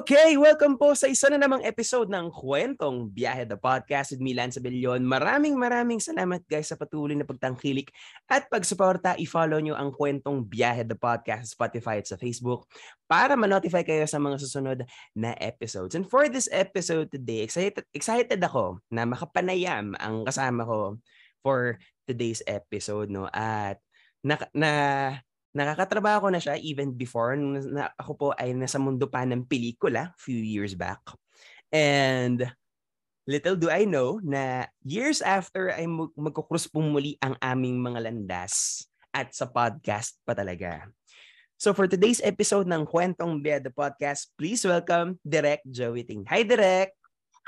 [0.00, 4.32] Okay, welcome po sa isa na namang episode ng Kwentong Biyahe the Podcast with me,
[4.32, 5.04] Lance Abellion.
[5.04, 7.84] Maraming maraming salamat guys sa patuloy na pagtangkilik
[8.24, 9.12] at pagsuporta.
[9.20, 12.64] I-follow nyo ang Kwentong Biyahe the Podcast sa Spotify at sa Facebook
[13.04, 15.92] para ma-notify kayo sa mga susunod na episodes.
[15.92, 20.96] And for this episode today, excited, excited ako na makapanayam ang kasama ko
[21.44, 21.76] for
[22.08, 23.12] today's episode.
[23.12, 23.76] no At
[24.24, 24.72] na, na
[25.50, 30.14] nakakatrabaho ko na siya even before na ako po ay nasa mundo pa ng pelikula
[30.18, 31.02] few years back.
[31.70, 32.46] And
[33.26, 38.10] little do I know na years after ay mag- magkukrus po muli ang aming mga
[38.10, 40.86] landas at sa podcast pa talaga.
[41.60, 46.24] So for today's episode ng Kwentong Bea the Podcast, please welcome Direk Joey Ting.
[46.30, 46.99] Hi Direk!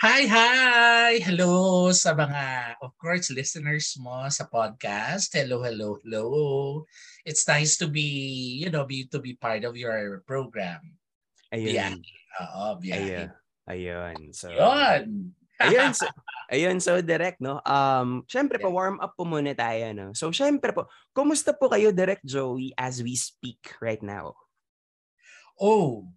[0.02, 1.22] Hi, hi!
[1.22, 5.30] Hello sa mga, of course, listeners mo sa podcast.
[5.30, 6.26] Hello, hello, hello.
[7.22, 8.02] It's nice to be,
[8.58, 10.98] you know, be to be part of your program.
[11.54, 12.02] Ayun.
[12.02, 12.18] Biyahe.
[12.34, 13.30] Oo, biyahe.
[13.70, 14.10] Ayun.
[14.10, 14.18] Ayun.
[14.34, 15.30] So, Yun.
[15.62, 15.94] ayun.
[16.02, 16.10] So,
[16.50, 16.82] ayun.
[16.82, 17.62] So, direct, no?
[17.62, 20.10] Um, syempre po, warm up po muna tayo, no?
[20.18, 24.34] So, syempre po, kumusta po kayo, Direct Joey, as we speak right now?
[25.62, 26.10] Oh,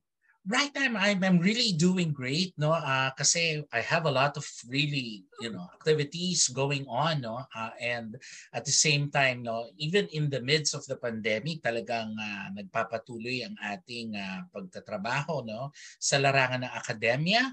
[0.45, 4.45] right now I'm, I'm really doing great no uh, kasi I have a lot of
[4.69, 8.15] really you know activities going on no uh, and
[8.53, 13.41] at the same time no even in the midst of the pandemic talagang uh, nagpapatuloy
[13.41, 17.43] ang ating uh, pagtatrabaho no sa larangan ng akademya.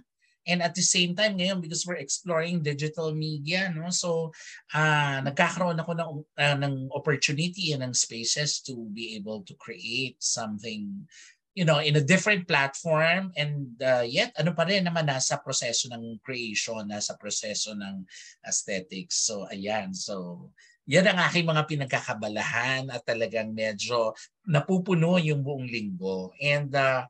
[0.42, 4.34] And at the same time ngayon because we're exploring digital media no so
[4.74, 10.18] uh, nagkakaroon ako ng uh, ng opportunity and ng spaces to be able to create
[10.18, 11.06] something
[11.52, 15.92] you know, in a different platform and uh, yet ano pa rin naman nasa proseso
[15.92, 18.08] ng creation, nasa proseso ng
[18.44, 19.28] aesthetics.
[19.28, 20.48] So ayan, so
[20.88, 24.16] yan ang aking mga pinagkakabalahan at talagang medyo
[24.48, 26.32] napupuno yung buong linggo.
[26.40, 27.06] And uh,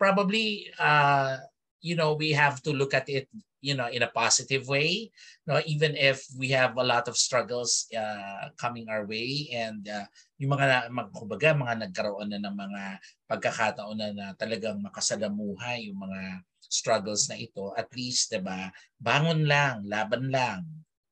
[0.00, 1.36] probably, uh,
[1.80, 3.28] you know, we have to look at it
[3.60, 5.12] you know in a positive way
[5.44, 10.04] no even if we have a lot of struggles uh, coming our way and uh,
[10.40, 12.82] yung mga kumbaga mga nagkaroon na ng mga
[13.28, 16.40] pagkakataon na, na talagang makasalamuhay yung mga
[16.72, 20.64] struggles na ito at least 'di ba bangon lang laban lang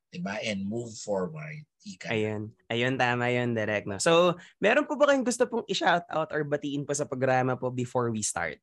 [0.09, 2.11] 'di ba and move forward Ika.
[2.13, 2.53] Ayun.
[2.69, 3.87] Ayun, tama yun, direct.
[3.89, 3.97] No?
[3.97, 7.73] So, meron po ba kayong gusto pong i-shout out or batiin po sa programa po
[7.73, 8.61] before we start?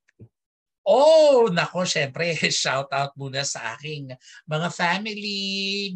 [0.86, 4.14] Oh, nako, syempre, shout out muna sa aking
[4.46, 5.42] mga family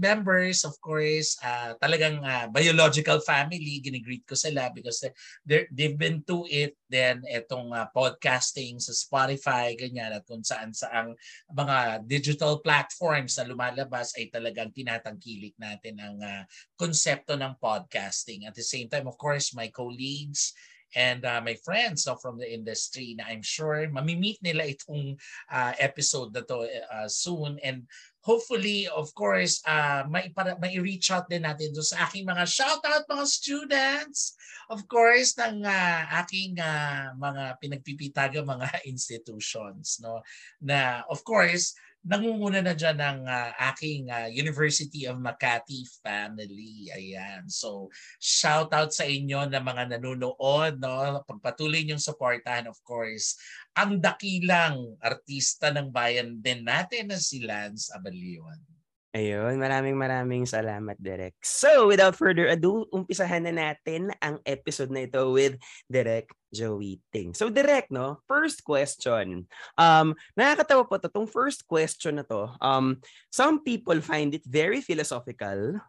[0.01, 1.37] members, of course.
[1.45, 5.05] Uh, talagang uh, biological family, ginigreet ko sila because
[5.45, 6.73] they've been to it.
[6.89, 11.13] Then, itong uh, podcasting sa Spotify, ganyan, at kung saan saang
[11.53, 18.49] mga digital platforms na lumalabas ay talagang tinatangkilik natin ang uh, konsepto ng podcasting.
[18.49, 20.57] At the same time, of course, my colleagues,
[20.95, 25.17] and uh, my friends so from the industry na I'm sure mamimit nila itong
[25.51, 27.61] uh, episode na to uh, soon.
[27.61, 27.85] And
[28.21, 32.45] hopefully of course uh, may, para, may reach out din natin do sa aking mga
[32.49, 34.35] shout out mga students.
[34.69, 40.21] Of course ng uh, aking uh, mga pinagpipitaga mga institutions no?
[40.61, 46.87] Na of course nangunguna na dyan ng uh, aking uh, University of Makati family.
[46.95, 47.51] Ayan.
[47.51, 47.91] So,
[48.23, 50.79] shout out sa inyo na mga nanonood.
[50.79, 51.19] No?
[51.27, 53.35] Pagpatuloy niyong supportahan, of course,
[53.75, 58.78] ang dakilang artista ng bayan din natin na si Lance Abalion.
[59.09, 61.33] Ayun, maraming maraming salamat, Derek.
[61.41, 65.57] So, without further ado, umpisahan na natin ang episode na ito with
[65.89, 67.33] Derek Joey Ting.
[67.33, 68.21] So, Derek, no?
[68.29, 69.49] First question.
[69.81, 72.53] Um, nakakatawa po to, tong first question na to.
[72.61, 73.01] Um,
[73.33, 75.81] some people find it very philosophical.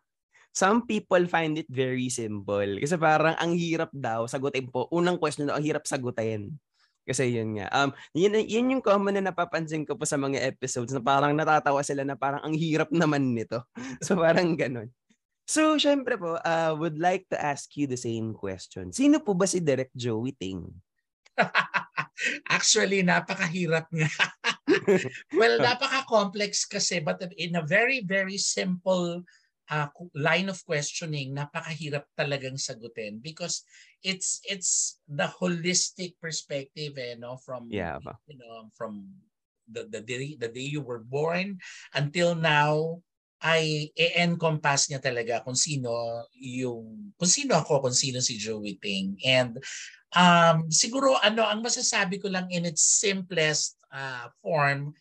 [0.56, 2.80] Some people find it very simple.
[2.80, 4.88] Kasi parang ang hirap daw sagutin po.
[4.96, 6.56] Unang question daw, ang hirap sagutin.
[7.04, 7.66] Kasi yun nga.
[7.72, 11.80] Um, yun, yun yung common na napapansin ko po sa mga episodes na parang natatawa
[11.82, 13.64] sila na parang ang hirap naman nito.
[14.04, 14.88] so parang ganun.
[15.50, 18.94] So, syempre po, uh, would like to ask you the same question.
[18.94, 20.62] Sino po ba si Direct Joey Ting?
[22.54, 24.10] Actually, napakahirap nga.
[25.40, 29.26] well, napaka-complex kasi but in a very, very simple
[29.70, 33.62] uh, line of questioning napakahirap talagang sagutin because
[34.02, 38.00] it's it's the holistic perspective eh no from yeah.
[38.26, 39.04] you know from
[39.68, 41.60] the the day the day you were born
[41.94, 43.00] until now
[43.40, 45.88] ay e-encompass niya talaga kung sino
[46.36, 49.16] yung kung sino ako, kung sino si Joey Ting.
[49.24, 49.56] And
[50.12, 54.92] um, siguro ano ang masasabi ko lang in its simplest uh, form,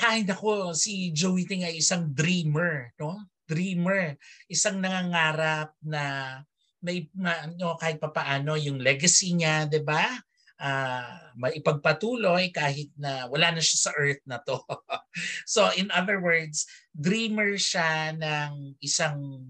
[0.00, 3.20] ay nako si Joey Ting ay isang dreamer, no?
[3.44, 4.16] Dreamer,
[4.48, 6.40] isang nangangarap na
[6.84, 10.04] may ano kahit papaano yung legacy niya, 'di ba?
[10.60, 14.58] uh, maipagpatuloy kahit na wala na siya sa earth na to.
[15.48, 19.42] so in other words, dreamer siya ng isang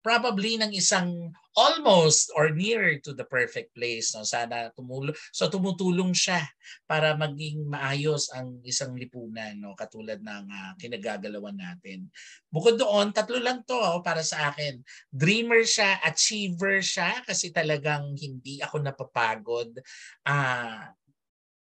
[0.00, 4.14] probably ng isang almost or near to the perfect place.
[4.14, 4.22] No?
[4.22, 5.14] Sana tumulong.
[5.34, 6.42] So tumutulong siya
[6.86, 9.74] para maging maayos ang isang lipunan no?
[9.74, 12.06] katulad ng uh, kinagagalawan natin.
[12.50, 14.78] Bukod doon, tatlo lang to oh, para sa akin.
[15.10, 19.74] Dreamer siya, achiever siya kasi talagang hindi ako napapagod.
[20.22, 20.86] Uh,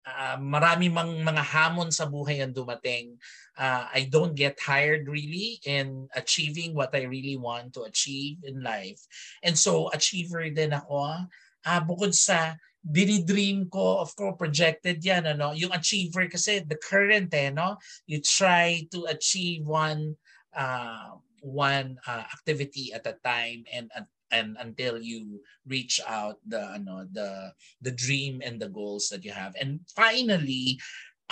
[0.07, 3.15] uh, marami mang mga hamon sa buhay ang dumating
[3.57, 8.63] uh, I don't get tired really in achieving what I really want to achieve in
[8.63, 9.01] life.
[9.43, 11.27] And so achiever din ako.
[11.63, 15.23] Uh, bukod sa dinidream ko, of course, projected yan.
[15.23, 15.55] Ano?
[15.55, 17.79] Yung achiever kasi, the current, eh, no?
[18.05, 20.15] you try to achieve one
[20.53, 23.91] uh, one uh, activity at a time and
[24.31, 29.29] and until you reach out the ano the the dream and the goals that you
[29.29, 30.79] have and finally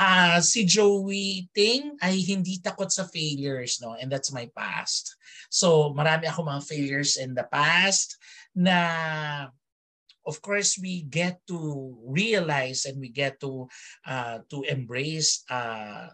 [0.02, 3.94] uh, si Joey Ting ay hindi takot sa failures, no?
[3.94, 5.14] And that's my past.
[5.54, 8.18] So, marami ako mga failures in the past
[8.58, 9.54] na
[10.26, 13.70] of course we get to realize and we get to
[14.10, 16.10] uh, to embrace uh,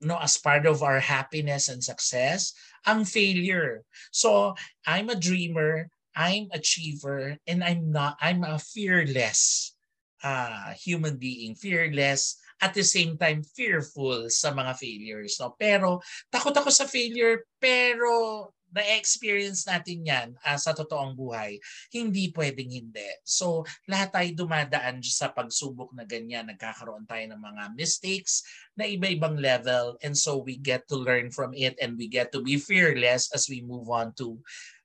[0.00, 2.56] no as part of our happiness and success
[2.88, 3.84] ang failure.
[4.16, 4.56] So,
[4.88, 9.76] I'm a dreamer, I'm achiever and I'm not I'm a fearless
[10.24, 15.40] uh, human being, fearless at the same time fearful sa mga failures.
[15.40, 15.56] No?
[15.56, 21.58] Pero takot ako sa failure pero na-experience natin yan uh, sa totoong buhay,
[21.90, 23.10] hindi pwedeng hindi.
[23.26, 26.46] So, lahat tayo dumadaan sa pagsubok na ganyan.
[26.48, 28.46] Nagkakaroon tayo ng mga mistakes
[28.78, 32.40] na iba-ibang level and so we get to learn from it and we get to
[32.40, 34.38] be fearless as we move on to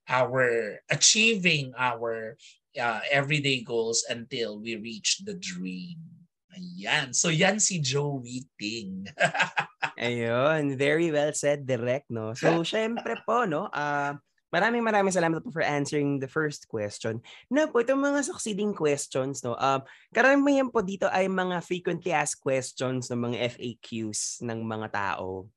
[0.09, 2.37] our achieving our
[2.77, 6.14] uh, everyday goals until we reach the dream.
[6.55, 7.11] Ayan.
[7.11, 9.03] So yan si Joey Ting.
[9.99, 10.75] Ayun.
[10.75, 12.35] Very well said, direct, no?
[12.35, 13.71] So, syempre po, no?
[13.71, 14.15] Uh,
[14.51, 17.23] maraming maraming salamat po for answering the first question.
[17.47, 19.55] Na po, itong mga succeeding questions, no?
[19.55, 25.47] Um, karamihan po dito ay mga frequently asked questions ng mga FAQs ng mga tao.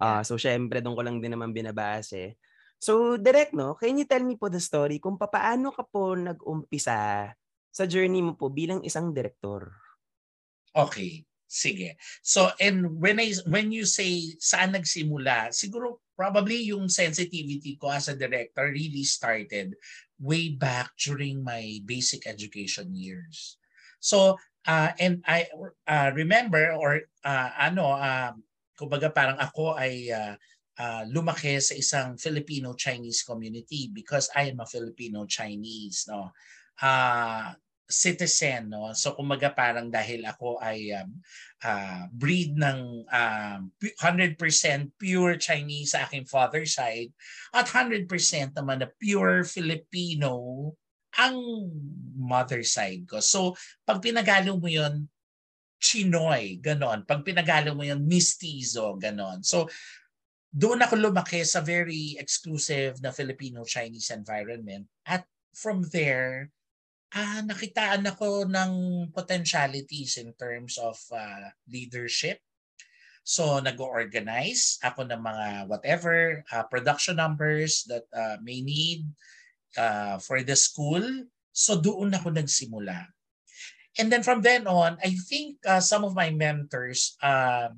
[0.00, 2.40] Uh, so, syempre, doon ko lang din naman binabase.
[2.80, 3.78] So, direct, no?
[3.78, 7.30] Can you tell me po the story kung paano ka po nag-umpisa
[7.72, 9.81] sa journey mo po bilang isang direktor?
[10.72, 12.00] Okay, sige.
[12.24, 18.08] So and when I when you say saan nagsimula, siguro probably yung sensitivity ko as
[18.08, 19.76] a director really started
[20.16, 23.60] way back during my basic education years.
[24.00, 25.52] So uh, and I
[25.84, 28.40] uh, remember or uh, ano um
[28.72, 30.34] kumbaga parang ako ay uh,
[30.80, 36.32] uh, lumaki sa isang Filipino Chinese community because I am a Filipino Chinese no.
[36.80, 37.52] Uh,
[37.90, 38.90] citizen no?
[38.94, 41.10] So kumaga parang dahil ako ay um,
[41.64, 44.38] uh, breed ng um, 100%
[44.98, 47.10] pure Chinese sa aking father side
[47.52, 48.08] at 100%
[48.56, 50.72] naman na pure Filipino
[51.20, 51.36] ang
[52.16, 53.20] mother side ko.
[53.20, 55.08] So pag pinagalo mo yon
[55.82, 57.02] Chinoy ganon.
[57.02, 59.42] Pag pinagalo mo yon mestizo ganon.
[59.42, 59.66] So
[60.52, 66.52] doon ako lumaki sa very exclusive na Filipino Chinese environment at from there
[67.12, 68.72] ah, nakitaan ako ng
[69.12, 72.40] potentialities in terms of uh, leadership.
[73.22, 79.06] So nag-organize ako ng mga whatever uh, production numbers that uh, may need
[79.78, 81.04] uh, for the school.
[81.54, 83.06] So doon ako nagsimula.
[84.00, 87.70] And then from then on, I think uh, some of my mentors uh,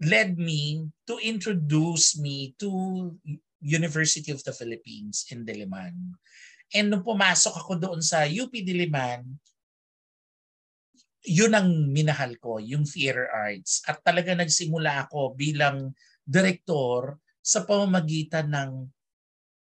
[0.00, 3.12] led me to introduce me to
[3.60, 6.16] University of the Philippines in Diliman.
[6.70, 9.26] And nung pumasok ako doon sa UP Diliman,
[11.26, 13.84] yun ang minahal ko, yung theater arts.
[13.84, 15.92] At talaga nagsimula ako bilang
[16.24, 18.70] direktor sa pamamagitan ng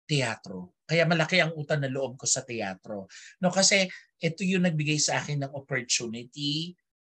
[0.05, 0.77] teatro.
[0.89, 3.09] Kaya malaki ang utang na loob ko sa teatro.
[3.43, 3.89] No kasi
[4.21, 6.73] ito yung nagbigay sa akin ng opportunity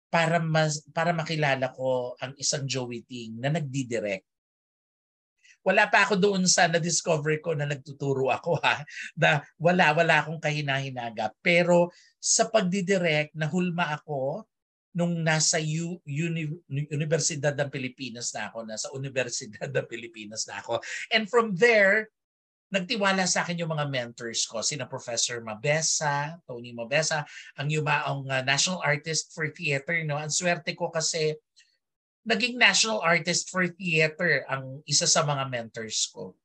[0.10, 4.29] para mas, para makilala ko ang isang Joey Ting na nagdi-direct
[5.64, 8.84] wala pa ako doon sa na-discover ko na nagtuturo ako ha,
[9.20, 11.36] na wala, wala akong kahinahinaga.
[11.44, 14.48] Pero sa pagdidirect, nahulma ako
[14.96, 16.50] nung nasa U, Uni,
[16.90, 20.82] Universidad ng Pilipinas na ako, nasa Universidad ng Pilipinas na ako.
[21.14, 22.10] And from there,
[22.70, 27.26] nagtiwala sa akin yung mga mentors ko, sina Professor Mabesa, Tony Mabesa,
[27.58, 30.02] ang yumaong uh, National Artist for Theater.
[30.06, 30.18] No?
[30.18, 31.34] Ang swerte ko kasi
[32.28, 36.36] naging National Artist for Theater ang isa sa mga mentors ko.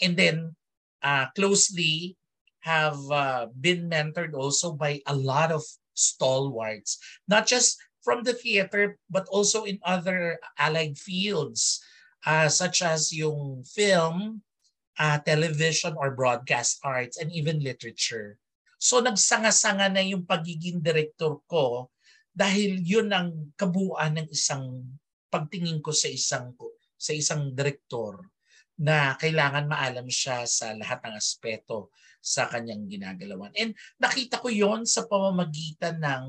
[0.00, 0.56] And then,
[1.02, 2.16] uh, closely
[2.62, 5.62] have uh, been mentored also by a lot of
[5.94, 11.82] stalwarts, not just from the theater, but also in other allied fields,
[12.26, 14.42] uh, such as yung film,
[14.98, 18.38] uh, television or broadcast arts, and even literature.
[18.82, 21.90] So nagsanga-sanga na yung pagiging director ko
[22.34, 24.82] dahil yun ang kabuuan ng isang
[25.32, 26.52] pagtingin ko sa isang
[27.00, 28.20] sa isang direktor
[28.78, 31.90] na kailangan maalam siya sa lahat ng aspeto
[32.22, 33.50] sa kanyang ginagalawan.
[33.58, 36.24] And nakita ko yon sa pamamagitan ng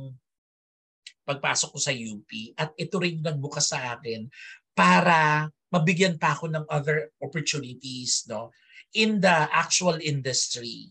[1.24, 4.28] pagpasok ko sa UP at ito rin nagbukas sa akin
[4.74, 8.52] para mabigyan pa ako ng other opportunities no
[8.94, 10.90] in the actual industry.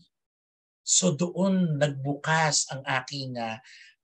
[0.83, 3.59] So doon nagbukas ang aking uh,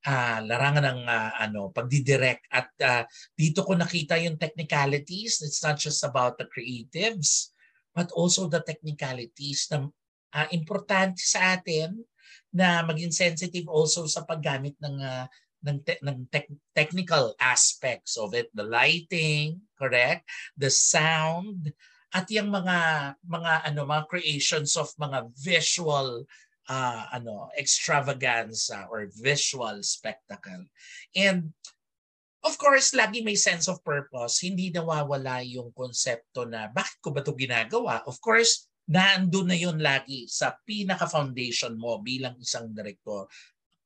[0.10, 3.04] uh, larangan ng uh, ano pagdidirect at uh,
[3.38, 5.46] dito ko nakita yung technicalities.
[5.46, 7.54] It's not just about the creatives
[7.94, 9.86] but also the technicalities na
[10.34, 12.02] uh, importante sa atin
[12.50, 15.26] na maging sensitive also sa paggamit ng uh,
[15.60, 20.24] ng, te- ng te- technical aspects of it, the lighting, correct?
[20.56, 21.76] The sound
[22.10, 22.78] at yung mga
[23.22, 26.26] mga ano mga creations of mga visual
[26.70, 30.70] uh, ano extravaganza or visual spectacle.
[31.18, 31.52] And
[32.46, 34.40] of course, lagi may sense of purpose.
[34.46, 38.06] Hindi nawawala yung konsepto na bakit ko ba 'to ginagawa?
[38.06, 43.30] Of course, naandun na yun lagi sa pinaka-foundation mo bilang isang direktor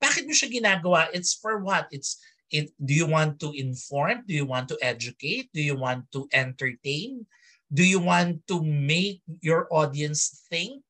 [0.04, 1.08] bakit mo siya ginagawa?
[1.16, 1.88] It's for what?
[1.96, 2.20] It's
[2.52, 4.28] it, do you want to inform?
[4.28, 5.48] Do you want to educate?
[5.56, 7.24] Do you want to entertain?
[7.72, 10.84] Do you want to make your audience think?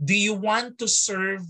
[0.00, 1.46] Do you want to serve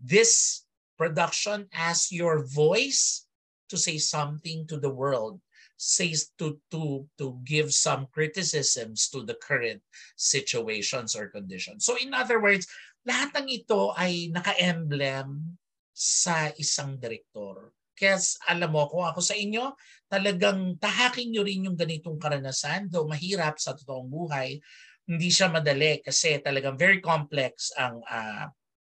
[0.00, 0.64] this
[0.96, 3.26] production as your voice
[3.68, 5.40] to say something to the world?
[5.82, 9.82] says to to to give some criticisms to the current
[10.14, 11.82] situations or conditions.
[11.82, 12.70] So in other words,
[13.02, 15.58] lahat ng ito ay naka-emblem
[15.90, 17.74] sa isang direktor.
[17.98, 19.74] Kaya alam mo, kung ako sa inyo,
[20.06, 22.86] talagang tahakin nyo rin yung ganitong karanasan.
[22.86, 24.62] Though mahirap sa totoong buhay,
[25.08, 28.46] hindi siya madali kasi talagang very complex ang uh,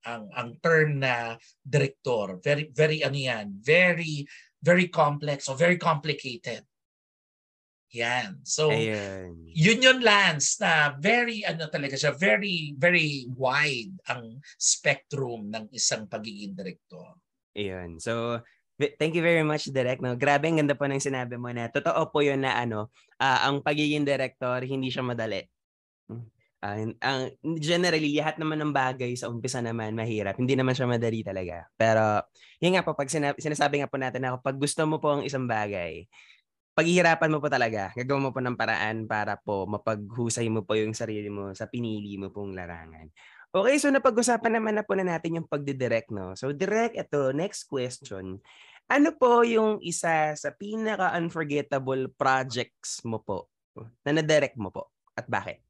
[0.09, 2.41] ang ang term na direktor.
[2.41, 4.25] Very very ano yan, very
[4.61, 6.65] very complex or very complicated.
[7.91, 8.39] Yan.
[8.47, 9.35] So, Ayan.
[9.51, 16.07] yun yun Lance na very ano talaga siya, very very wide ang spectrum ng isang
[16.07, 17.19] pagiging direktor.
[17.59, 17.99] Ayan.
[17.99, 18.39] So,
[18.79, 19.99] thank you very much Direk.
[19.99, 23.39] No, grabe ang ganda po ng sinabi mo na totoo po yun na ano, uh,
[23.43, 25.43] ang pagiging director hindi siya madali.
[26.61, 30.37] Uh, ang generally lahat naman ng bagay sa umpisa naman mahirap.
[30.37, 31.65] Hindi naman siya madali talaga.
[31.73, 32.21] Pero
[32.61, 35.25] yun nga po pag sinab- sinasabi nga po natin na kapag gusto mo po ang
[35.25, 36.05] isang bagay,
[36.77, 37.97] paghihirapan mo po talaga.
[37.97, 42.21] Gagawin mo po ng paraan para po mapaghusay mo po yung sarili mo sa pinili
[42.21, 43.09] mo pong larangan.
[43.51, 46.39] Okay, so napag-usapan naman na po na natin yung pagdidirect, no?
[46.39, 48.39] So direct, ito, next question.
[48.87, 53.49] Ano po yung isa sa pinaka-unforgettable projects mo po
[54.07, 55.70] na na-direct mo po at bakit?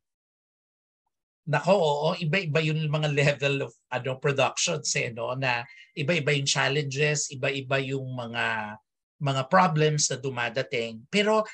[1.49, 5.33] Nako, oo, iba-iba yung mga level of ano productions eh, no?
[5.33, 5.65] Na
[5.97, 8.77] iba-iba yung challenges, iba-iba yung mga
[9.21, 11.05] mga problems na dumadating.
[11.13, 11.45] Pero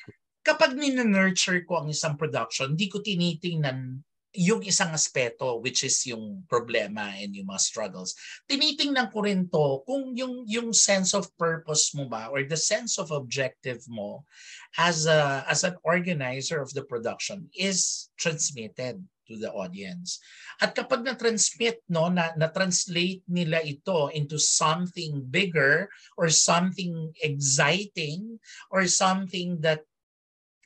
[0.43, 4.02] kapag nina-nurture ko ang isang production, hindi ko tinitingnan
[4.37, 8.12] yung isang aspeto which is yung problema and yung mga struggles.
[8.45, 13.00] Tinitingnan ko rin to kung yung yung sense of purpose mo ba or the sense
[13.00, 14.28] of objective mo
[14.76, 20.23] as a as an organizer of the production is transmitted to the audience.
[20.62, 28.38] At kapag na-transmit, no, na, na-translate nila ito into something bigger or something exciting
[28.71, 29.83] or something that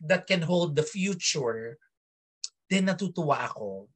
[0.00, 1.76] that can hold the future,
[2.72, 3.92] then natutuwa ako.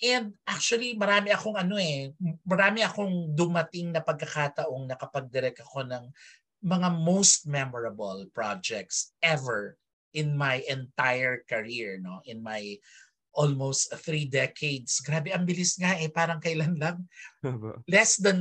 [0.00, 2.14] And actually, marami akong ano eh,
[2.46, 6.04] marami akong dumating na pagkakataong nakapag-direct ako ng
[6.64, 9.76] mga most memorable projects ever
[10.12, 12.24] in my entire career, no?
[12.24, 12.76] In my
[13.34, 14.98] almost three decades.
[15.02, 16.10] Grabe, ang bilis nga eh.
[16.10, 17.06] Parang kailan lang?
[17.86, 18.40] Less than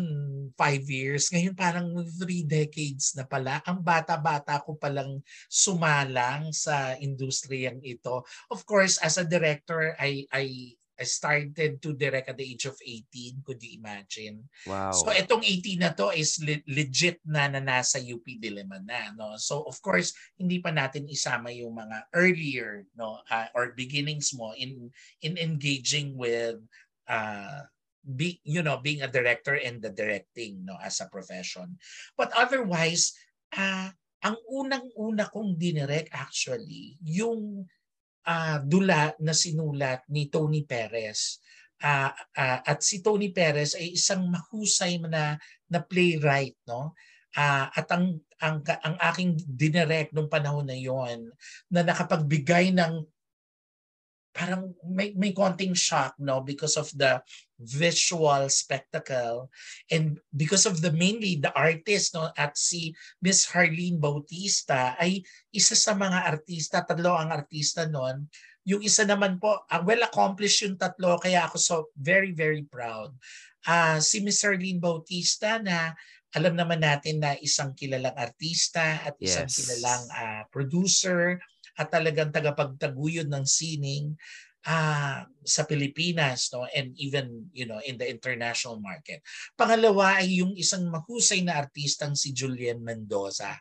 [0.57, 1.29] five years.
[1.29, 3.61] Ngayon parang three decades na pala.
[3.65, 8.25] Ang bata-bata ko palang sumalang sa industriyang ito.
[8.49, 12.75] Of course, as a director, I, I, I started to direct at the age of
[12.75, 13.47] 18.
[13.47, 14.51] Could you imagine?
[14.67, 14.91] Wow.
[14.91, 19.15] So itong 18 na to is le- legit na na nasa UP Diliman na.
[19.15, 19.39] No?
[19.39, 24.51] So of course, hindi pa natin isama yung mga earlier no uh, or beginnings mo
[24.59, 24.91] in
[25.23, 26.59] in engaging with
[27.07, 27.63] uh,
[28.03, 31.79] be, you know being a director and the directing no as a profession.
[32.19, 33.15] But otherwise,
[33.55, 37.63] uh, ang unang-una kong dinirect actually yung
[38.25, 41.39] uh, dula na sinulat ni Tony Perez.
[41.79, 45.39] Uh, uh, at si Tony Perez ay isang mahusay na
[45.71, 46.91] na playwright no
[47.39, 51.31] uh, at ang ang ang aking dinirect nung panahon na yon
[51.71, 52.99] na nakapagbigay ng
[54.35, 57.15] parang may, may konting shock no because of the
[57.59, 59.51] visual spectacle.
[59.91, 65.75] And because of the mainly the artist no at si Miss Harlene Bautista ay isa
[65.75, 68.25] sa mga artista tatlo ang artista noon
[68.63, 73.11] yung isa naman po uh, well accomplished yung tatlo kaya ako so very very proud.
[73.67, 75.91] Uh, si Miss Harlene Bautista na
[76.31, 79.57] alam naman natin na isang kilalang artista at isang yes.
[79.57, 81.41] kilalang uh, producer
[81.79, 84.13] at talagang tagapagtaguyod ng sining
[84.67, 89.23] uh, sa Pilipinas no and even you know in the international market.
[89.55, 93.55] Pangalawa ay yung isang mahusay na artistang si Julian Mendoza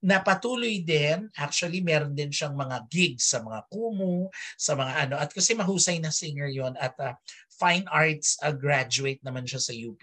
[0.00, 5.14] na patuloy din, actually meron din siyang mga gigs sa mga kumu, sa mga ano,
[5.20, 7.12] at kasi mahusay na singer yon at uh,
[7.52, 10.00] fine arts uh, graduate naman siya sa UP.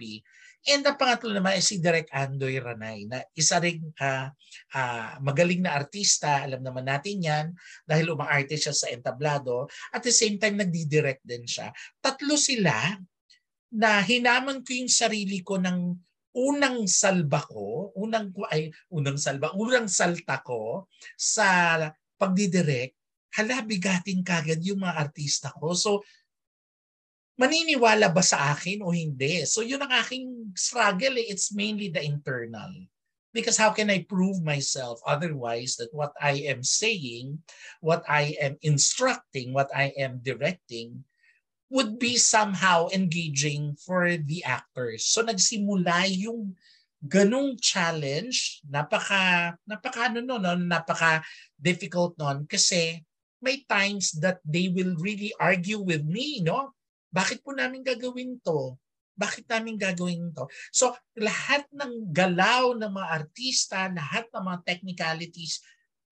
[0.68, 4.28] And ang pangatlo naman ay si Direk Andoy Ranay na isa ring uh,
[4.76, 6.44] uh, magaling na artista.
[6.44, 7.46] Alam naman natin yan
[7.88, 9.72] dahil umaarte siya sa entablado.
[9.96, 11.72] At the same time, nagdi-direct din siya.
[12.04, 13.00] Tatlo sila
[13.80, 15.96] na hinaman ko yung sarili ko ng
[16.38, 21.80] unang salba ko, unang ay unang salba, unang salta ko sa
[22.20, 22.94] pagdidirect,
[23.40, 25.72] hala bigatin kagad yung mga artista ko.
[25.74, 26.04] So
[27.38, 29.46] maniniwala ba sa akin o hindi?
[29.46, 31.16] So yun ang aking struggle.
[31.22, 31.30] Eh.
[31.30, 32.74] It's mainly the internal.
[33.32, 37.38] Because how can I prove myself otherwise that what I am saying,
[37.86, 41.06] what I am instructing, what I am directing
[41.70, 45.06] would be somehow engaging for the actors.
[45.06, 46.56] So nagsimula yung
[47.04, 51.22] ganung challenge, napaka napaka ano no, no napaka
[51.60, 53.06] difficult noon kasi
[53.44, 56.74] may times that they will really argue with me, no?
[57.12, 58.76] Bakit po namin gagawin to?
[59.18, 60.46] Bakit namin gagawin to?
[60.70, 65.64] So lahat ng galaw ng mga artista, lahat ng mga technicalities,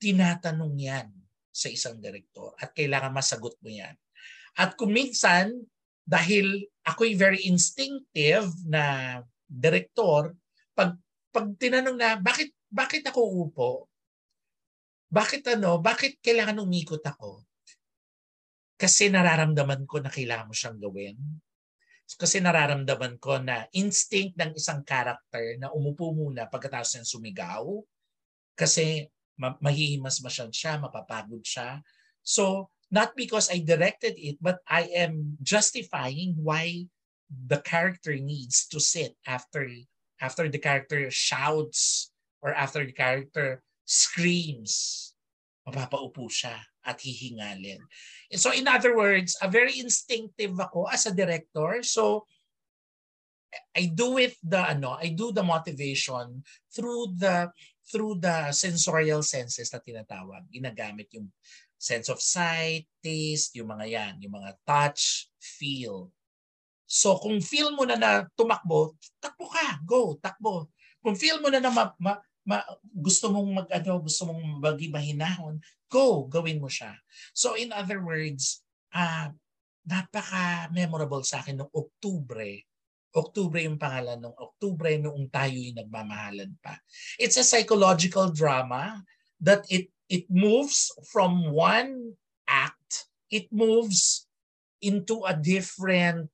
[0.02, 1.08] tinatanong yan
[1.56, 3.96] sa isang direktor at kailangan masagot mo yan.
[4.56, 5.52] At kung minsan,
[6.06, 10.36] dahil ako'y very instinctive na direktor,
[10.78, 10.96] pag,
[11.32, 13.72] pag tinanong na, bakit, bakit ako upo?
[15.10, 15.80] Bakit ano?
[15.80, 17.44] Bakit kailangan umikot ako?
[18.76, 21.18] Kasi nararamdaman ko na kailangan mo siyang gawin.
[22.20, 27.64] Kasi nararamdaman ko na instinct ng isang character na umupo muna pagkatapos niya sumigaw.
[28.54, 29.08] Kasi
[29.40, 31.82] ma- mahihimas masyad siya, mapapagod siya.
[32.22, 36.86] So, not because I directed it, but I am justifying why
[37.32, 39.66] the character needs to sit after
[40.22, 45.12] after the character shouts or after the character screams.
[45.66, 47.82] Mapapaupo siya at hihingalin.
[48.38, 51.82] So in other words, a very instinctive ako as a director.
[51.82, 52.30] So
[53.76, 57.52] I do it the ano, I do the motivation through the
[57.86, 60.46] through the sensorial senses na tinatawag.
[60.50, 61.30] Ginagamit yung
[61.78, 66.10] sense of sight, taste, yung mga yan, yung mga touch, feel.
[66.86, 70.70] So kung feel mo na na tumakbo, takbo ka, go, takbo.
[71.02, 72.62] Kung feel mo na na ma, ma, ma,
[72.94, 75.58] gusto mong mag ano, gusto mong bagi mahinahon,
[75.90, 76.94] go, gawin mo siya.
[77.34, 78.62] So in other words,
[78.94, 79.34] uh,
[79.86, 82.62] napaka-memorable sa akin noong Oktubre.
[83.16, 86.78] Oktubre yung pangalan ng Oktubre noong tayo'y nagmamahalan pa.
[87.22, 89.02] It's a psychological drama
[89.42, 92.14] that it it moves from one
[92.46, 94.30] act, it moves
[94.82, 96.30] into a different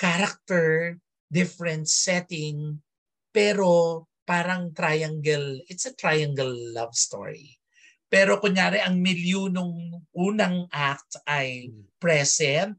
[0.00, 0.98] character,
[1.30, 2.82] different setting,
[3.30, 7.58] pero parang triangle, it's a triangle love story.
[8.12, 11.96] Pero kunyari ang milieu nung unang act ay hmm.
[11.96, 12.76] present,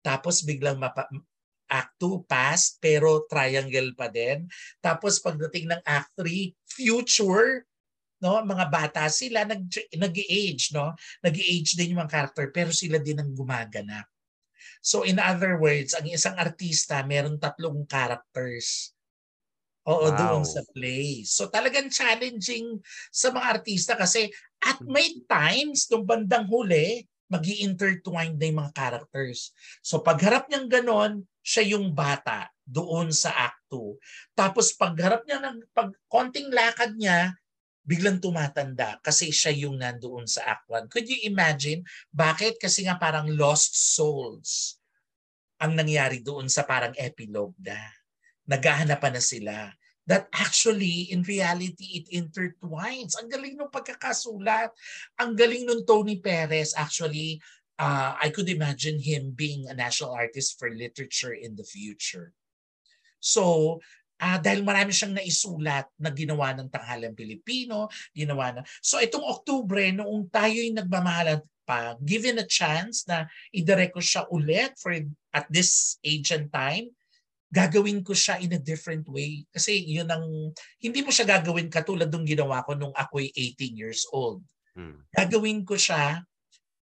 [0.00, 1.10] tapos biglang mapa,
[1.68, 4.48] act 2 past, pero triangle pa din.
[4.80, 7.68] Tapos pagdating ng act 3, future,
[8.18, 9.62] no mga bata sila nag
[9.94, 14.06] nag-age no nag-age din yung mga character pero sila din ang gumaganap
[14.82, 18.94] so in other words ang isang artista meron tatlong characters
[19.88, 20.16] Oo, wow.
[20.16, 21.24] doon sa play.
[21.24, 22.76] So talagang challenging
[23.08, 24.28] sa mga artista kasi
[24.60, 24.92] at hmm.
[24.92, 29.52] may times nung bandang huli, mag intertwined na yung mga characters.
[29.80, 33.96] So pagharap niyang ganon, siya yung bata doon sa Act 2.
[34.36, 37.32] Tapos pagharap niya ng pag konting lakad niya,
[37.88, 40.92] biglang tumatanda kasi siya yung nandoon sa Act 1.
[40.92, 41.80] Could you imagine?
[42.12, 42.60] Bakit?
[42.60, 44.76] Kasi nga parang lost souls
[45.56, 47.80] ang nangyari doon sa parang epilogue na.
[48.44, 49.54] Naghahanapan na sila
[50.08, 53.14] that actually, in reality, it intertwines.
[53.20, 54.72] Ang galing ng pagkakasulat.
[55.20, 56.72] Ang galing ng Tony Perez.
[56.72, 57.38] Actually,
[57.76, 62.32] uh, I could imagine him being a national artist for literature in the future.
[63.20, 63.78] So,
[64.16, 68.62] uh, dahil marami siyang naisulat na ginawa ng Tanghalang Pilipino, ginawa na.
[68.80, 74.72] So, itong Oktubre, noong tayo'y nagmamahalan pa, given a chance na idirect ko siya ulit
[74.80, 74.96] for
[75.36, 76.88] at this age and time,
[77.48, 79.44] gagawin ko siya in a different way.
[79.48, 84.04] Kasi yun ang, hindi mo siya gagawin katulad ng ginawa ko nung ako'y 18 years
[84.12, 84.44] old.
[84.76, 85.00] Hmm.
[85.16, 86.22] Gagawin ko siya,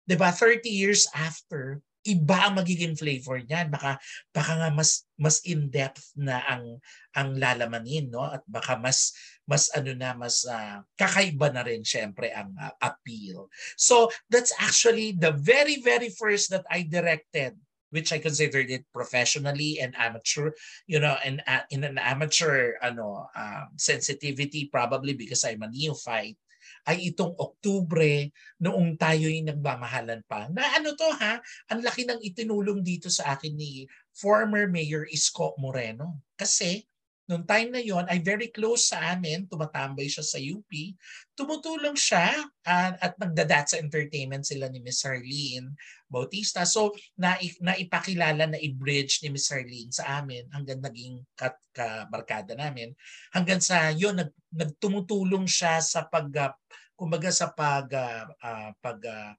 [0.06, 3.74] di ba, 30 years after, iba ang magiging flavor niyan.
[3.74, 3.98] Baka,
[4.30, 6.78] baka nga mas, mas in-depth na ang,
[7.18, 8.30] ang lalamanin, no?
[8.30, 9.14] At baka mas,
[9.50, 13.50] mas ano na, mas uh, kakaiba na rin syempre ang uh, appeal.
[13.74, 17.58] So, that's actually the very, very first that I directed
[17.96, 20.52] which I considered it professionally and amateur,
[20.86, 26.36] you know, and uh, in an amateur ano um, sensitivity probably because I'm a neophyte
[26.86, 28.30] ay itong Oktubre
[28.62, 30.50] noong tayo'y nagmamahalan pa.
[30.54, 35.58] Na ano to ha, ang laki ng itinulong dito sa akin ni former Mayor Isko
[35.58, 36.22] Moreno.
[36.38, 36.86] Kasi
[37.26, 40.70] Noong time na yon ay very close sa amin, tumatambay siya sa UP.
[41.34, 45.74] Tumutulong siya uh, at nagdadat sa entertainment sila ni Miss Harleen
[46.06, 46.62] Bautista.
[46.70, 52.94] So na, naipakilala na i-bridge ni Miss Harleen sa amin hanggang naging kat, kabarkada namin.
[53.34, 56.54] Hanggang sa yon nag, nagtumutulong siya sa pag uh,
[56.94, 59.34] kumbaga sa pag uh, uh, pag uh,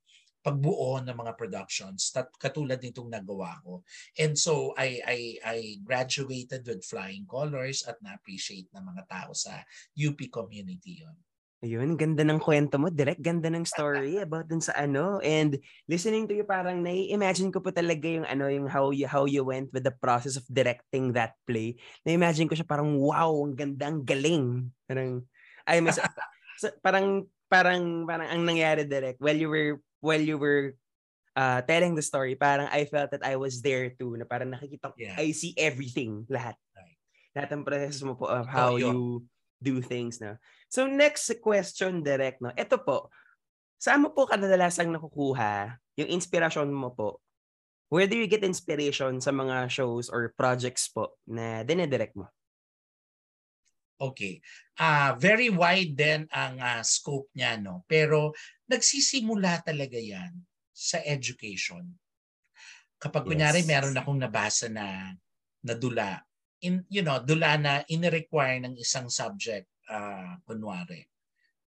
[0.47, 3.83] pagbuo ng mga productions tat, katulad nitong nagawa ko.
[4.15, 9.67] And so I I I graduated with flying colors at na-appreciate ng mga tao sa
[9.99, 11.19] UP community yon.
[11.67, 15.19] Ayun, ganda ng kwento mo, direct ganda ng story about dun sa ano.
[15.25, 15.59] And
[15.91, 19.43] listening to you, parang nai-imagine ko po talaga yung ano, yung how you, how you
[19.43, 21.75] went with the process of directing that play.
[22.07, 24.69] Na-imagine ko siya parang, wow, ang ganda, ang galing.
[24.87, 25.27] Parang,
[25.67, 25.97] ay, mas,
[26.85, 30.79] parang, parang, parang ang nangyari direct, while you were while you were
[31.35, 34.95] uh, telling the story, parang I felt that I was there too, na parang nakikita,
[34.95, 35.19] yeah.
[35.19, 36.55] I see everything, lahat.
[36.71, 36.99] Right.
[37.35, 38.95] Lahat ng process mo po of how oh, you
[39.59, 40.23] do things.
[40.23, 40.39] No?
[40.71, 42.55] So next question, direct, no?
[42.55, 43.11] Ito po,
[43.83, 47.19] saan mo po kadalasang nakukuha yung inspiration mo po?
[47.91, 52.27] Where do you get inspiration sa mga shows or projects po na dinedirect mo?
[53.97, 54.45] Okay.
[54.77, 57.87] Uh, very wide din ang uh, scope niya, no?
[57.89, 58.37] Pero
[58.67, 60.35] nagsisimula talaga yan
[60.75, 61.87] sa education.
[63.01, 63.31] Kapag yes.
[63.31, 65.15] kunyari meron akong nabasa na,
[65.63, 66.21] na dula,
[66.63, 71.07] in, you know, dula na in-require ng isang subject, uh, kunwari.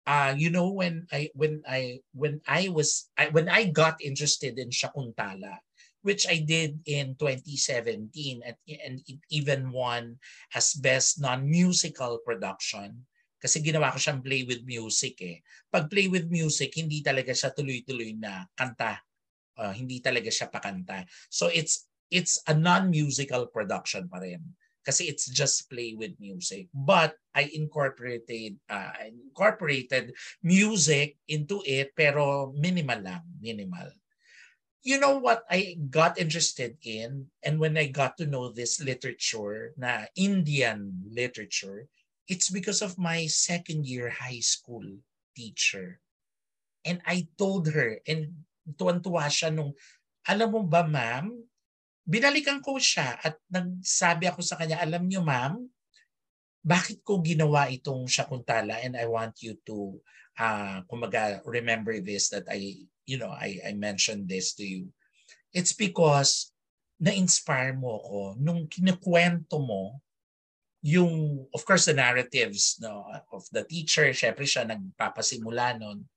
[0.10, 4.58] Uh, you know when I when I when I was I, when I got interested
[4.58, 5.62] in Shakuntala
[6.02, 8.96] which I did in 2017 and, and
[9.30, 10.16] even won
[10.56, 13.06] as best non-musical production
[13.40, 15.40] kasi ginawa ko siyang play with music eh.
[15.72, 19.00] Pag play with music, hindi talaga siya tuloy-tuloy na kanta.
[19.56, 21.08] Uh, hindi talaga siya pakanta.
[21.32, 24.44] So it's it's a non-musical production pa rin.
[24.84, 26.68] Kasi it's just play with music.
[26.72, 33.92] But I incorporated uh, incorporated music into it pero minimal lang, minimal
[34.84, 39.76] you know what I got interested in and when I got to know this literature
[39.76, 41.88] na Indian literature
[42.30, 44.86] it's because of my second year high school
[45.34, 46.00] teacher.
[46.86, 49.74] And I told her and tuwan-tuwa siya nung
[50.30, 51.34] alam mo ba ma'am?
[52.06, 55.68] Binalikan ko siya at nagsabi ako sa kanya alam niyo ma'am
[56.60, 59.98] bakit ko ginawa itong Shakuntala and I want you to
[60.38, 64.94] uh, kumaga remember this that I you know, I, I mentioned this to you.
[65.50, 66.54] It's because
[67.02, 69.98] na-inspire mo ko nung kinikwento mo
[70.80, 74.12] yung, of course, the narratives no, of the teacher.
[74.16, 76.08] Siyempre siya nagpapasimula nun.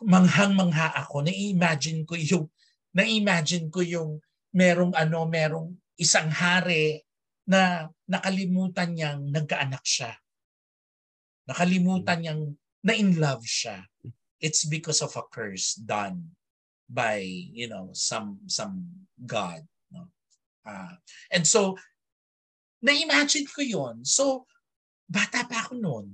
[0.00, 1.28] Manghang-mangha ako.
[1.28, 2.46] Na-imagine ko yung,
[2.96, 4.10] na-imagine ko yung
[4.56, 7.04] merong ano, merong isang hari
[7.44, 10.16] na nakalimutan niyang nagkaanak siya.
[11.44, 12.22] Nakalimutan hmm.
[12.24, 12.42] niyang
[12.80, 13.84] na-in love siya
[14.40, 16.32] it's because of a curse done
[16.88, 17.20] by
[17.52, 18.88] you know some some
[19.28, 20.08] god no
[20.66, 20.96] uh,
[21.30, 21.76] and so
[22.80, 24.48] na-imagine ko yon so
[25.08, 26.06] bata pa ako noon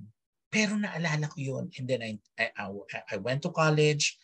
[0.51, 2.71] pero naalala ko yon and then I, I
[3.13, 4.19] I went to college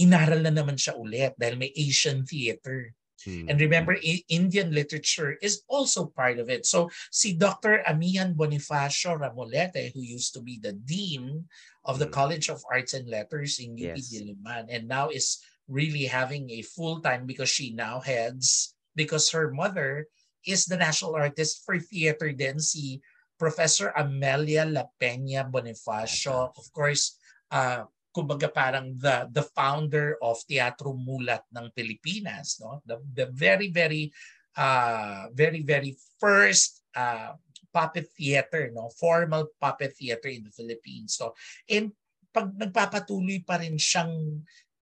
[0.00, 2.96] inaral na naman siya ulit dahil may Asian theater.
[3.20, 3.52] Hmm.
[3.52, 4.00] And remember,
[4.32, 6.64] Indian literature is also part of it.
[6.64, 7.84] So si Dr.
[7.84, 11.44] Amihan Bonifacio Ramolete, who used to be the dean
[11.84, 12.16] of the hmm.
[12.16, 14.08] College of Arts and Letters in UP yes.
[14.08, 19.52] Diliman, and now is really having a full time because she now heads because her
[19.52, 20.08] mother
[20.46, 23.00] is the national artist for theater then si
[23.40, 26.52] Professor Amelia La Peña Bonifacio.
[26.52, 27.16] Of course,
[27.48, 32.84] uh, kumbaga parang the the founder of Teatro Mulat ng Pilipinas no?
[32.84, 34.12] The, the very very
[34.58, 37.38] uh very very first uh
[37.72, 38.92] puppet theater no?
[38.98, 41.16] Formal puppet theater in the Philippines.
[41.16, 41.32] So
[41.70, 41.96] and
[42.30, 44.42] pag nagpapatuloy pa rin siyang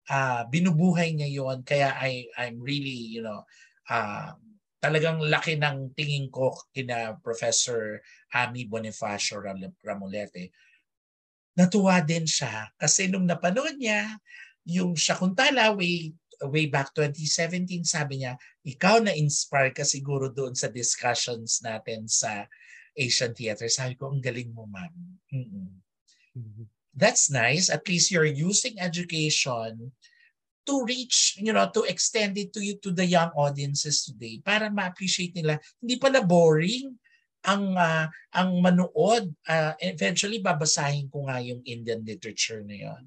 [0.10, 3.44] uh, binubuhay niya yon kaya I I'm really you know
[3.92, 4.36] uh,
[4.78, 7.98] talagang laki ng tingin ko kina Professor
[8.34, 9.42] Ami Bonifacio
[9.82, 10.54] Ramolete
[11.58, 14.06] natuwa din siya kasi nung napanood niya
[14.70, 16.14] yung Shakuntala way,
[16.46, 22.46] way back 2017, sabi niya, ikaw na-inspire ka siguro doon sa discussions natin sa
[22.94, 23.66] Asian Theater.
[23.72, 24.94] Sabi ko, ang galing mo, ma'am.
[25.34, 26.68] Mm-hmm.
[26.94, 27.74] That's nice.
[27.74, 29.96] At least you're using education
[30.68, 34.68] to reach, you know, to extend it to you to the young audiences today para
[34.68, 35.56] ma-appreciate nila.
[35.80, 36.92] Hindi pala boring
[37.48, 43.04] ang uh, ang manood uh, eventually babasahin ko nga yung Indian literature na yon.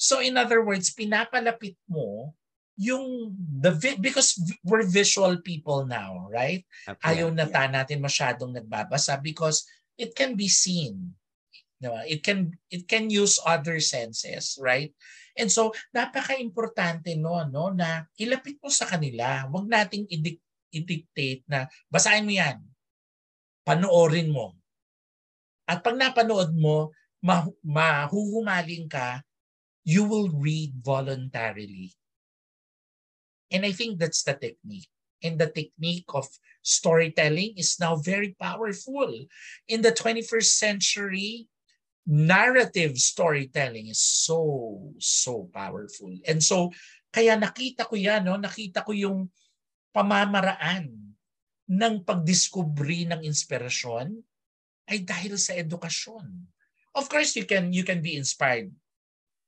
[0.00, 2.32] So in other words, pinapalapit mo
[2.74, 3.70] yung the
[4.02, 4.34] because
[4.66, 6.66] we're visual people now, right?
[6.88, 7.22] Okay.
[7.22, 9.62] Ayaw na ta natin masyadong nagbabasa because
[9.94, 11.14] it can be seen.
[11.84, 12.02] Diba?
[12.08, 14.90] It can it can use other senses, right?
[15.36, 19.44] And so napaka-importante no no na ilapit mo sa kanila.
[19.50, 20.08] Huwag nating
[20.72, 22.58] i-dictate na basahin mo 'yan
[23.64, 24.52] panoorin mo.
[25.64, 26.92] At pag napanood mo,
[27.24, 29.24] ma- mahuhumaling ka,
[29.88, 31.96] you will read voluntarily.
[33.48, 34.92] And I think that's the technique.
[35.24, 36.28] And the technique of
[36.60, 39.08] storytelling is now very powerful.
[39.68, 41.48] In the 21st century,
[42.04, 46.12] narrative storytelling is so, so powerful.
[46.28, 46.72] And so,
[47.08, 48.36] kaya nakita ko yan, no?
[48.36, 49.32] nakita ko yung
[49.94, 50.90] pamamaraan
[51.70, 54.20] ng pagdiskubre ng inspirasyon
[54.90, 56.26] ay dahil sa edukasyon.
[56.92, 58.70] Of course, you can you can be inspired,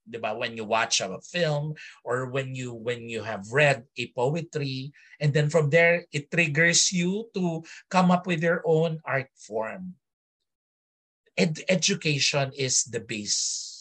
[0.07, 0.33] 'di ba?
[0.33, 4.91] When you watch a film or when you when you have read a poetry
[5.21, 9.95] and then from there it triggers you to come up with your own art form.
[11.37, 13.73] Ed- education is the base.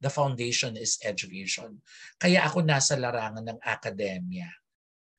[0.00, 1.78] The foundation is education.
[2.18, 4.50] Kaya ako nasa larangan ng akademya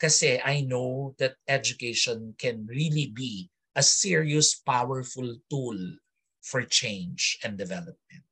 [0.02, 5.78] kasi I know that education can really be a serious, powerful tool
[6.42, 8.26] for change and development.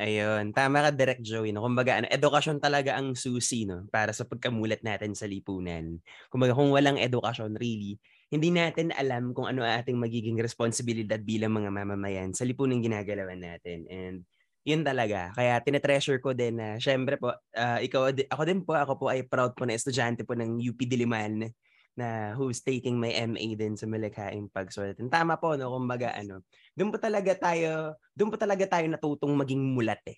[0.00, 1.52] Ayun, tama ka Direct Joey.
[1.52, 1.68] No?
[1.68, 3.84] Kumbaga, ano, edukasyon talaga ang susi no?
[3.92, 6.00] para sa pagkamulat natin sa lipunan.
[6.32, 8.00] Kumbaga, kung walang edukasyon, really,
[8.32, 13.84] hindi natin alam kung ano ating magiging responsibilidad bilang mga mamamayan sa lipunan ginagalawan natin.
[13.92, 14.24] And
[14.64, 15.36] yun talaga.
[15.36, 19.28] Kaya tinetreasure ko din na, syempre po, uh, ikaw, ako din po, ako po ay
[19.28, 21.52] proud po na estudyante po ng UP Diliman
[21.92, 24.96] na who's taking my MA din sa malikhaing pagsulat.
[24.96, 25.68] Tama po, no?
[25.76, 26.40] Kumbaga, ano,
[26.72, 30.16] doon po talaga tayo, doon po talaga tayo natutong maging mulat eh.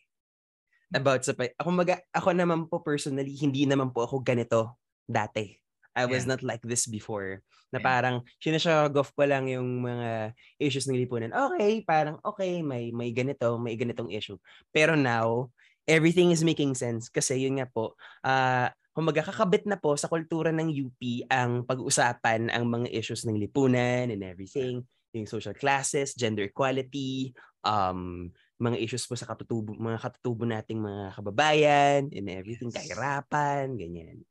[0.94, 5.63] About sa, ako, maga, ako naman po personally, hindi naman po ako ganito dati.
[5.94, 6.34] I was yeah.
[6.34, 7.40] not like this before.
[7.70, 11.34] Na parang sinashrug off ko lang yung mga issues ng lipunan.
[11.34, 14.38] Okay, parang okay, may may ganito, may ganitong issue.
[14.70, 15.50] Pero now,
[15.86, 20.54] everything is making sense kasi yun nga po, uh, kumaga kakabit na po sa kultura
[20.54, 26.46] ng UP ang pag-uusapan ang mga issues ng lipunan and everything, yung social classes, gender
[26.46, 27.34] equality,
[27.66, 28.30] um,
[28.62, 34.22] mga issues po sa katutubo, mga katutubo nating mga kababayan and everything, kahirapan, ganyan.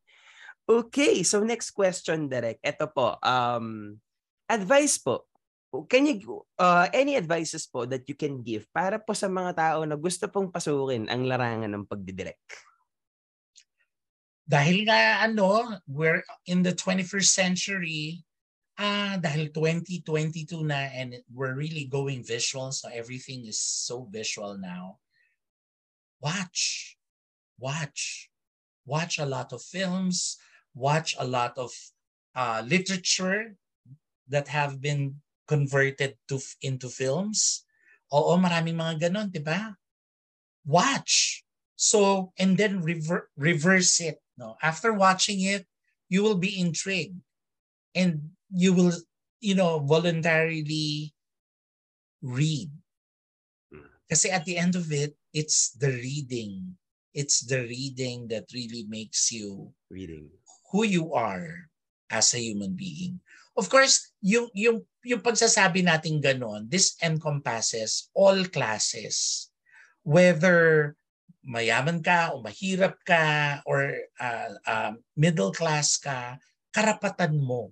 [0.64, 2.64] Okay, so next question, Derek.
[2.64, 4.00] Ito po, um,
[4.48, 5.28] advice po.
[5.92, 9.80] Can you, uh, any advices po that you can give para po sa mga tao
[9.84, 12.48] na gusto pong pasukin ang larangan ng pagdidirect?
[14.48, 18.24] Dahil nga ano, we're in the 21st century,
[18.80, 24.56] ah, uh, dahil 2022 na and we're really going visual, so everything is so visual
[24.56, 25.02] now.
[26.24, 26.96] Watch.
[27.60, 28.30] Watch.
[28.88, 30.38] Watch a lot of films,
[30.74, 31.72] watch a lot of
[32.36, 33.56] uh, literature
[34.28, 37.66] that have been converted to into films.
[38.14, 39.78] Oo, maraming mga ganon, di ba?
[40.66, 41.44] Watch.
[41.76, 44.22] So, and then rever- reverse it.
[44.38, 44.56] No?
[44.62, 45.66] After watching it,
[46.10, 47.20] you will be intrigued.
[47.94, 48.94] And you will,
[49.42, 51.14] you know, voluntarily
[52.22, 52.70] read.
[54.10, 56.78] Kasi at the end of it, it's the reading
[57.14, 60.30] it's the reading that really makes you Reading.
[60.74, 61.70] Who you are
[62.10, 63.22] as a human being.
[63.54, 69.48] Of course, yung yung yung pagsasabi natin ganon, this encompasses all classes.
[70.02, 70.92] Whether
[71.46, 76.42] mayaman ka o mahirap ka or uh, uh, middle class ka,
[76.74, 77.70] karapatan mo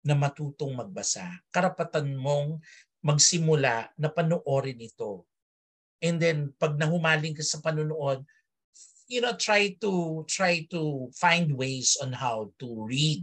[0.00, 1.28] na matutong magbasa.
[1.52, 2.64] Karapatan mong
[3.04, 5.28] magsimula na panoorin ito.
[6.02, 8.24] And then pag nahumaling ka sa panonood,
[9.12, 13.20] you know, try to try to find ways on how to read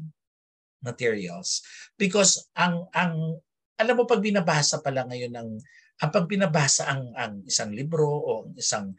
[0.86, 1.66] materials
[1.98, 3.42] because ang ang
[3.82, 5.50] alam mo pag binabasa pala ngayon ng
[6.00, 8.94] ang pag binabasa ang ang isang libro o isang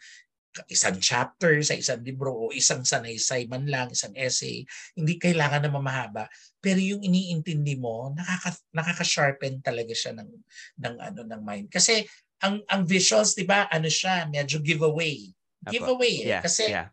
[0.66, 4.66] isang chapter sa isang libro o isang sanaysay man lang, isang essay,
[4.98, 6.26] hindi kailangan na mamahaba.
[6.59, 10.31] Pero yung iniintindi mo, nakaka, nakaka-sharpen talaga siya ng,
[10.83, 11.66] ng, ano, ng mind.
[11.70, 12.03] Kasi
[12.42, 15.31] ang, ang visuals, di ba, ano siya, medyo giveaway.
[15.68, 16.29] Giveaway eh.
[16.33, 16.88] Yeah, Kasi yeah.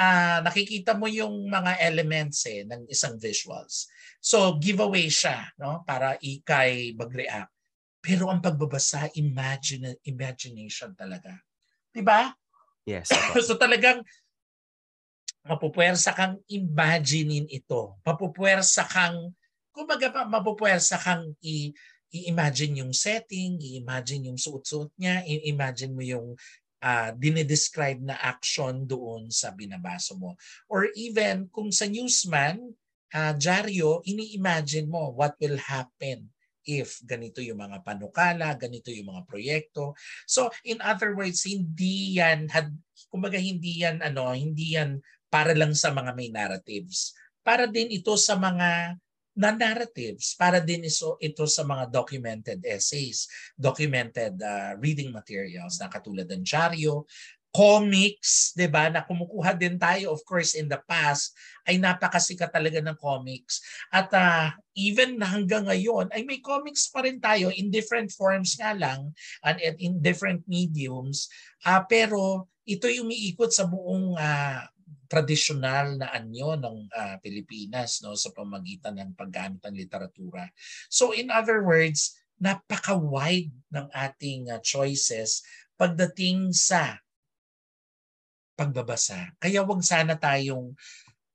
[0.00, 3.88] uh, nakikita mo yung mga elements eh, ng isang visuals.
[4.20, 7.52] So giveaway siya no para ikay mag-react.
[8.00, 11.36] Pero ang pagbabasa imagine imagination talaga.
[11.92, 12.32] 'Di ba?
[12.86, 13.10] Yes.
[13.46, 14.00] so talagang
[15.46, 17.98] mapupwersa kang imaginein ito.
[18.02, 19.34] Mapupwersa kang
[19.70, 21.70] kumbaga pa mapupwersa kang i
[22.14, 26.38] i-imagine yung setting, i-imagine yung suot-suot niya, i-imagine mo yung
[26.82, 30.36] uh, dinedescribe na action doon sa binabasa mo.
[30.68, 32.74] Or even kung sa newsman,
[33.14, 36.28] uh, dyaryo, ini-imagine mo what will happen
[36.66, 39.94] if ganito yung mga panukala, ganito yung mga proyekto.
[40.26, 42.74] So in other words, hindi yan had
[43.06, 44.98] kumbaga hindi yan ano, hindi yan
[45.30, 47.14] para lang sa mga may narratives.
[47.46, 48.98] Para din ito sa mga
[49.36, 56.24] na-narratives, para din ito, ito sa mga documented essays, documented uh, reading materials na katulad
[56.24, 57.04] ng dyaryo,
[57.56, 58.92] comics, 'di ba?
[58.92, 61.32] Na kumukuha din tayo of course in the past
[61.64, 63.64] ay napakasikat talaga ng comics.
[63.88, 68.76] At uh, even hanggang ngayon ay may comics pa rin tayo in different forms nga
[68.76, 69.08] lang
[69.40, 71.32] and in different mediums.
[71.64, 74.60] Uh, pero ito yung umiikot sa buong uh,
[75.06, 80.46] tradisyonal na anyo ng uh, Pilipinas no sa pamagitan ng paggamit ng literatura.
[80.90, 85.40] So in other words, napaka-wide ng ating uh, choices
[85.80, 87.00] pagdating sa
[88.56, 89.36] pagbabasa.
[89.36, 90.72] Kaya wag sana tayong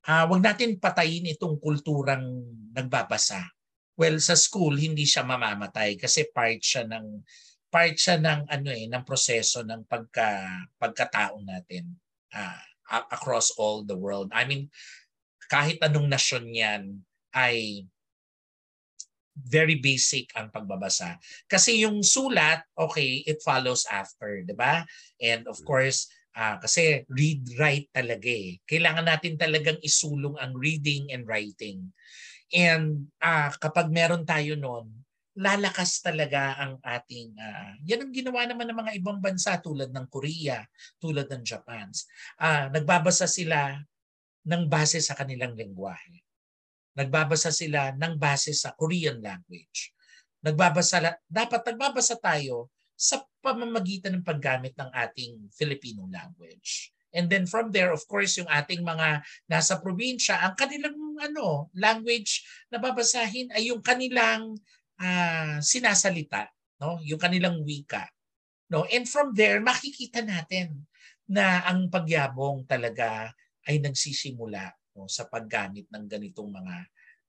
[0.06, 2.42] uh, wag natin patayin itong kulturang
[2.74, 3.46] nagbabasa.
[3.94, 7.22] Well, sa school hindi siya mamamatay kasi part siya ng
[7.72, 10.44] part siya ng ano eh ng proseso ng pagka
[10.76, 11.88] pagkatao natin
[12.36, 14.28] uh, across all the world.
[14.36, 14.68] I mean,
[15.48, 16.82] kahit anong nasyon 'yan
[17.32, 17.88] ay
[19.32, 21.16] very basic ang pagbabasa.
[21.48, 24.84] Kasi yung sulat, okay, it follows after, 'di ba?
[25.16, 28.56] And of course, Uh, kasi read, write talaga eh.
[28.64, 31.92] Kailangan natin talagang isulong ang reading and writing.
[32.48, 35.01] And uh, kapag meron tayo noon,
[35.32, 40.06] lalakas talaga ang ating, uh, yan ang ginawa naman ng mga ibang bansa tulad ng
[40.12, 40.60] Korea,
[41.00, 41.88] tulad ng Japan.
[42.36, 43.80] Uh, nagbabasa sila
[44.44, 46.20] ng base sa kanilang lengguwahe.
[46.92, 49.96] Nagbabasa sila ng base sa Korean language.
[50.44, 56.92] Nagbabasa, dapat nagbabasa tayo sa pamamagitan ng paggamit ng ating Filipino language.
[57.12, 62.44] And then from there, of course, yung ating mga nasa probinsya, ang kanilang ano, language
[62.72, 64.56] na babasahin ay yung kanilang
[65.02, 66.46] uh, sinasalita,
[66.78, 67.02] no?
[67.02, 68.06] yung kanilang wika.
[68.70, 68.86] No?
[68.88, 70.86] And from there, makikita natin
[71.26, 73.34] na ang pagyabong talaga
[73.66, 76.76] ay nagsisimula no, sa paggamit ng ganitong mga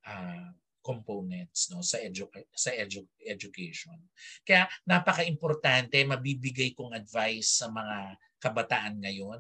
[0.08, 0.48] uh,
[0.84, 3.96] components no sa edu- sa edu- education.
[4.44, 9.40] Kaya napaka-importante mabibigay kong advice sa mga kabataan ngayon.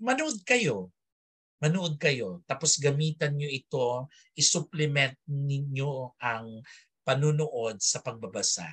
[0.00, 0.88] Manood kayo.
[1.58, 2.40] Manood kayo.
[2.46, 4.08] Tapos gamitan niyo ito,
[4.38, 6.62] i-supplement ninyo ang
[7.08, 8.68] panunood sa pagbabasa.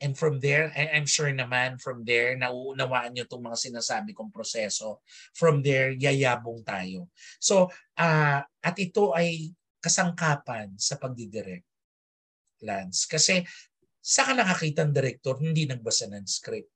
[0.00, 5.00] And from there, I'm sure naman from there, nauunawaan nyo itong mga sinasabi kong proseso.
[5.32, 7.08] From there, yayabong tayo.
[7.40, 11.64] So, uh, at ito ay kasangkapan sa pagdidirect,
[12.64, 13.08] Lance.
[13.08, 13.40] Kasi
[14.00, 16.72] sa ka nakakita ng director, hindi nagbasa ng script.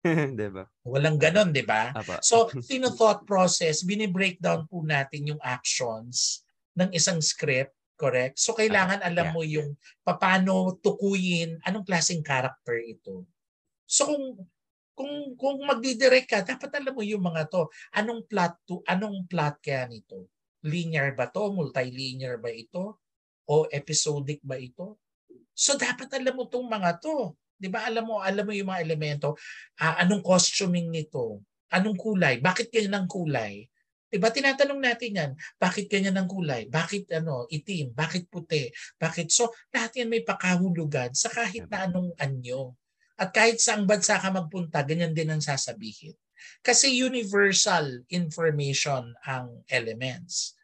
[0.40, 0.64] diba?
[0.88, 1.92] Walang ganon, di ba?
[2.24, 8.40] So, tino-thought process, bini-breakdown po natin yung actions ng isang script, correct?
[8.40, 9.34] So, kailangan alam yeah.
[9.36, 13.28] mo yung paano tukuyin, anong klaseng character ito.
[13.84, 14.24] So, kung
[14.96, 17.68] kung kung magdidirect ka, dapat alam mo yung mga to.
[17.92, 20.28] Anong plot to, anong plot kaya nito?
[20.64, 21.52] linear ba to?
[21.52, 23.00] Multilinear ba ito?
[23.48, 25.00] O episodic ba ito?
[25.56, 27.36] So dapat alam mo tong mga to.
[27.60, 27.84] 'Di ba?
[27.84, 29.36] Alam mo, alam mo yung mga elemento.
[29.76, 31.44] Uh, anong costuming nito?
[31.72, 32.40] Anong kulay?
[32.40, 33.68] Bakit ganyan ang kulay?
[34.10, 36.66] Diba tinatanong natin yan, bakit ganyan ang kulay?
[36.66, 37.94] Bakit ano, itim?
[37.94, 38.66] Bakit puti?
[38.98, 39.30] Bakit?
[39.30, 42.74] So, lahat yan may pakahulugan sa kahit na anong anyo.
[43.14, 46.18] At kahit saang bansa ka magpunta, ganyan din ang sasabihin.
[46.58, 50.58] Kasi universal information ang elements.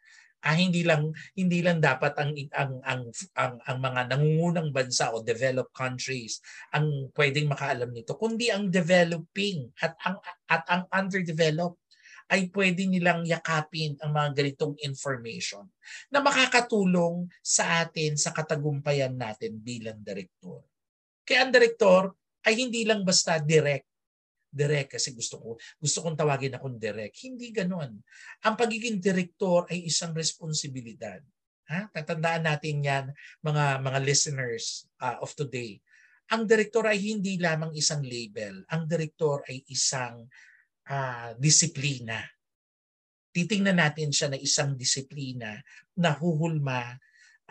[0.45, 3.01] Ah, hindi lang hindi lang dapat ang ang ang
[3.35, 6.39] ang, ang mga nangungunang bansa o developed countries
[6.77, 11.81] ang pwedeng makaalam nito kundi ang developing at ang at ang underdeveloped
[12.27, 15.63] ay pwede nilang yakapin ang mga ganitong information
[16.11, 20.67] na makakatulong sa atin sa katagumpayan natin bilang direktor.
[21.23, 23.87] Kaya ang direktor ay hindi lang basta direct
[24.47, 27.13] direct kasi gusto ko gusto kong tawagin akong direct.
[27.21, 27.91] Hindi ganoon.
[28.47, 31.19] Ang pagiging direktor ay isang responsibilidad.
[31.67, 31.91] Ha?
[31.91, 33.05] Tatandaan natin 'yan
[33.43, 35.77] mga mga listeners uh, of today.
[36.27, 38.63] Ang direktor ay hindi lamang isang label.
[38.71, 40.27] Ang direktor ay isang
[40.89, 42.23] uh, disiplina.
[43.35, 45.61] Titingnan natin siya na isang disiplina
[45.93, 46.97] na huhulma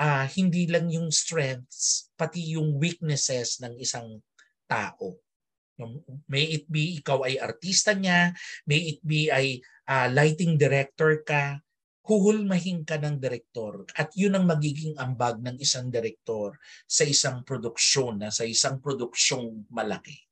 [0.01, 4.21] uh, hindi lang yung strengths, pati yung weaknesses ng isang
[4.69, 5.21] tao.
[6.27, 8.33] May it be ikaw ay artista niya,
[8.65, 11.61] may it be ay uh, lighting director ka,
[12.07, 16.57] huhulmahin ka ng direktor at yun ang magiging ambag ng isang direktor
[16.87, 20.26] sa isang produksyon, na sa isang produksyong malaki.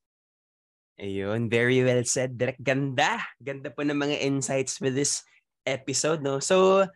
[0.94, 2.38] Ayun, very well said.
[2.38, 3.18] Direk, ganda.
[3.42, 5.26] Ganda po ng mga insights with this
[5.66, 6.38] episode, no?
[6.38, 6.86] So,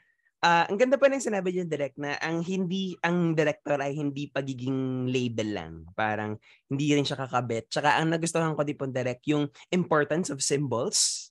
[0.42, 4.30] uh, ang ganda pa ng sinabi niyo direct na ang hindi ang director ay hindi
[4.30, 5.72] pagiging label lang.
[5.98, 6.38] Parang
[6.70, 7.74] hindi rin siya kakabit.
[7.74, 11.30] Tsaka ang nagustuhan ko din po direct yung importance of symbols.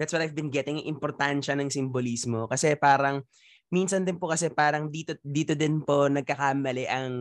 [0.00, 2.48] That's what I've been getting, importansya ng simbolismo.
[2.48, 3.24] Kasi parang
[3.76, 7.12] minsan din po kasi parang dito dito din po nagkakamali ang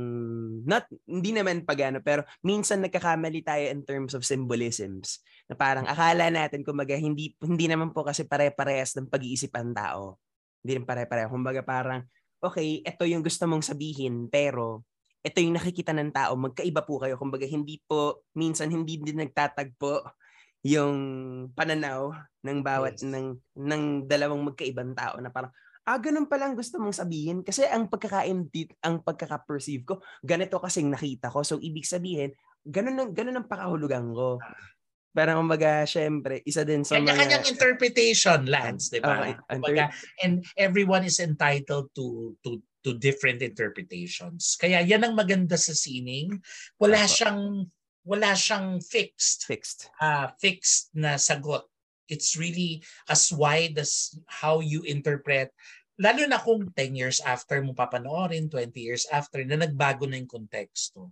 [0.63, 5.19] not hindi naman pagano pero minsan nagkakamali tayo in terms of symbolisms.
[5.51, 10.15] Na parang akala natin kumaga hindi hindi naman po kasi pare-parehas ng pag-iisipan tao.
[10.63, 11.27] Hindi rin pare-pareho.
[11.27, 12.07] Kumbaga parang
[12.39, 14.87] okay ito yung gusto mong sabihin pero
[15.19, 17.19] ito yung nakikita ng tao magkaiba po kayo.
[17.19, 20.07] Kumbaga hindi po minsan hindi din nagtatagpo
[20.65, 20.97] yung
[21.53, 22.09] pananaw
[22.41, 23.05] ng bawat yes.
[23.05, 25.53] ng ng dalawang magkaibang tao na parang
[25.85, 27.45] ah, ganun pa lang gusto mong sabihin.
[27.45, 31.45] Kasi ang pagkaka-intit, ang pagkaka-perceive ko, ganito kasing nakita ko.
[31.45, 32.33] So, ibig sabihin,
[32.65, 34.41] ganun, ang, ganun ang pakahulugan ko.
[35.15, 37.09] Pero kumbaga, syempre, isa din sa Kanya mga...
[37.15, 39.23] Kanya-kanyang interpretation, Lance, di ba?
[39.23, 39.33] Okay.
[39.47, 39.83] Kumbaga,
[40.19, 44.59] and everyone is entitled to to to different interpretations.
[44.59, 46.35] Kaya yan ang maganda sa sining.
[46.75, 47.63] Wala siyang
[48.03, 51.65] wala siyang fixed fixed uh, fixed na sagot
[52.07, 55.49] it's really as wide as how you interpret
[55.95, 60.29] lalo na kung 10 years after mo papanoorin, 20 years after, na nagbago na yung
[60.29, 61.11] konteksto.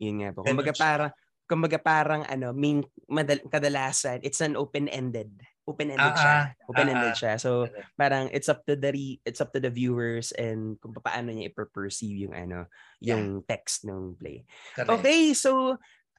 [0.00, 0.40] Yun nga po.
[0.46, 1.10] Kumbaga parang,
[1.44, 5.32] kumbaga parang ano, mean, madal, kadalasan, it's an open-ended.
[5.68, 6.38] Open-ended uh-uh, siya.
[6.72, 7.20] Open-ended uh-uh.
[7.20, 7.32] siya.
[7.36, 7.68] So,
[8.00, 11.52] parang it's up to the re, it's up to the viewers and kung paano niya
[11.52, 12.72] i-perceive yung ano,
[13.04, 13.44] yung yeah.
[13.44, 14.48] text ng play.
[14.72, 14.88] Correct.
[14.88, 15.76] Okay, so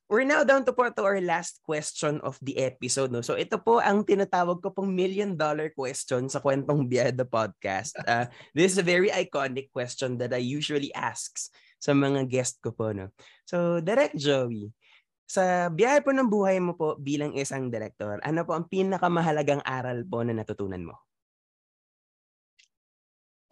[0.10, 3.14] We're now down to po to our last question of the episode.
[3.14, 3.22] No?
[3.22, 7.93] So ito po ang tinatawag ko pong million dollar question sa Kwentong Biyada podcast.
[8.01, 8.26] Uh,
[8.57, 11.38] this is a very iconic question that I usually ask
[11.78, 12.89] sa mga guest ko po.
[12.89, 13.14] No?
[13.45, 14.74] So Direct Joey,
[15.30, 20.01] sa biyahe po ng buhay mo po bilang isang director, ano po ang pinakamahalagang aral
[20.10, 20.97] po na natutunan mo?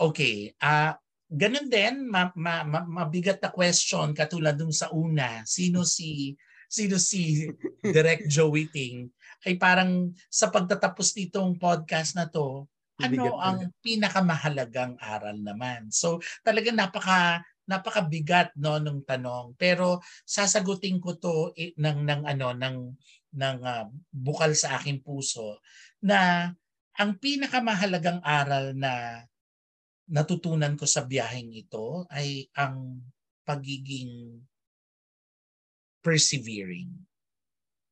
[0.01, 0.57] Okay.
[0.57, 0.97] Uh,
[1.29, 5.45] ganun din, ma- ma- ma- mabigat na question katulad dun sa una.
[5.45, 6.33] Sino si
[6.67, 7.47] sino si
[7.95, 9.07] Direct Joey Ting
[9.47, 15.93] ay parang sa pagtatapos nitong podcast na to, ano ang pinakamahalagang aral naman.
[15.93, 22.55] So talaga napaka napakabigat no nung tanong pero sasagutin ko to eh, ng ng ano
[22.55, 22.77] ng
[23.35, 25.59] ng uh, bukal sa aking puso
[25.99, 26.49] na
[26.97, 29.21] ang pinakamahalagang aral na
[30.07, 33.03] natutunan ko sa biyaheng ito ay ang
[33.43, 34.41] pagiging
[36.07, 36.87] persevering.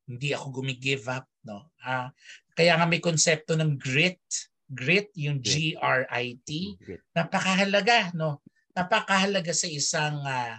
[0.08, 1.68] Hindi ako gumigive up, no?
[1.84, 2.08] Uh,
[2.56, 4.22] kaya nga may konsepto ng grit,
[4.64, 6.80] grit yung G R I T.
[7.12, 8.40] Napakahalaga, no?
[8.72, 10.56] Napakahalaga sa isang uh,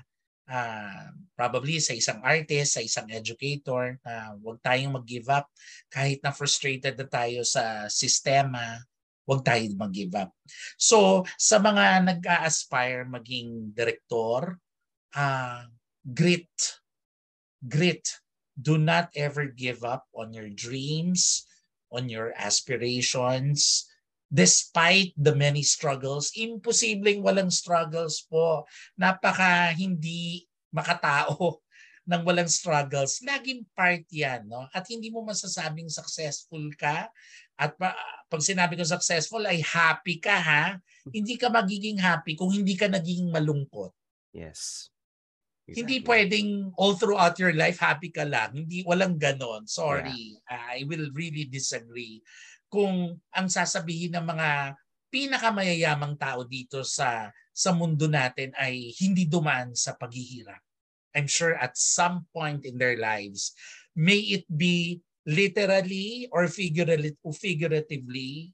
[0.51, 5.49] uh, probably sa isang artist, sa isang educator, uh, huwag tayong mag-give up
[5.89, 8.81] kahit na frustrated na tayo sa sistema,
[9.27, 10.31] huwag tayong mag-give up.
[10.79, 14.59] So, sa mga nag-a-aspire maging direktor,
[15.15, 15.61] uh,
[16.03, 16.49] grit
[17.65, 18.05] grit.
[18.57, 21.45] Do not ever give up on your dreams,
[21.93, 23.85] on your aspirations,
[24.33, 26.33] despite the many struggles.
[26.35, 28.65] Imposibleng walang struggles po.
[28.99, 31.61] Napaka hindi makatao
[32.09, 34.47] ng walang struggles, laging part yan.
[34.47, 34.65] No?
[34.71, 37.11] At hindi mo masasabing successful ka.
[37.57, 37.93] At pa,
[38.31, 40.63] pag sinabi ko successful ay happy ka ha.
[41.07, 43.91] Hindi ka magiging happy kung hindi ka naging malungkot.
[44.31, 44.91] Yes.
[45.67, 45.83] Exactly.
[45.83, 46.49] Hindi pwedeng
[46.79, 48.55] all throughout your life happy ka lang.
[48.55, 49.67] Hindi walang ganon.
[49.67, 50.39] Sorry.
[50.47, 50.79] Yeah.
[50.79, 52.23] I will really disagree.
[52.71, 54.79] Kung ang sasabihin ng mga
[55.11, 60.61] pinakamayayamang tao dito sa sa mundo natin ay hindi dumaan sa paghihirap.
[61.17, 63.57] I'm sure at some point in their lives,
[63.97, 68.53] may it be literally or figuratively,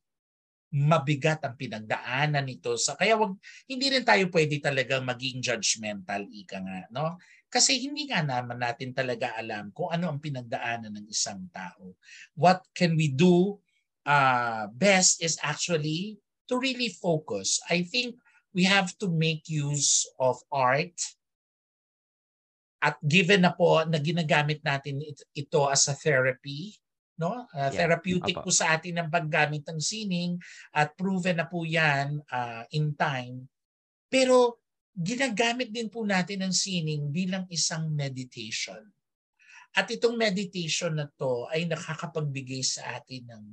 [0.74, 2.74] mabigat ang pinagdaanan nito.
[2.82, 3.38] Sa, kaya wag,
[3.69, 6.89] hindi rin tayo pwede talaga maging judgmental, ika nga.
[6.89, 7.21] No?
[7.53, 11.93] Kasi hindi nga naman natin talaga alam kung ano ang pinagdaanan ng isang tao.
[12.34, 13.61] What can we do
[14.09, 16.17] uh, best is actually
[16.47, 17.61] to really focus.
[17.69, 18.17] I think
[18.53, 20.97] we have to make use of art
[22.84, 24.99] at given na po na ginagamit natin
[25.32, 26.76] ito as a therapy
[27.20, 27.70] no uh, yeah.
[27.70, 28.43] therapeutic Apa.
[28.45, 30.38] po sa atin ang paggamit ng sining
[30.74, 33.45] at proven na po yan uh, in time
[34.09, 34.61] pero
[34.93, 38.82] ginagamit din po natin ang sining bilang isang meditation
[39.74, 43.43] at itong meditation na to ay nakakapagbigay sa atin ng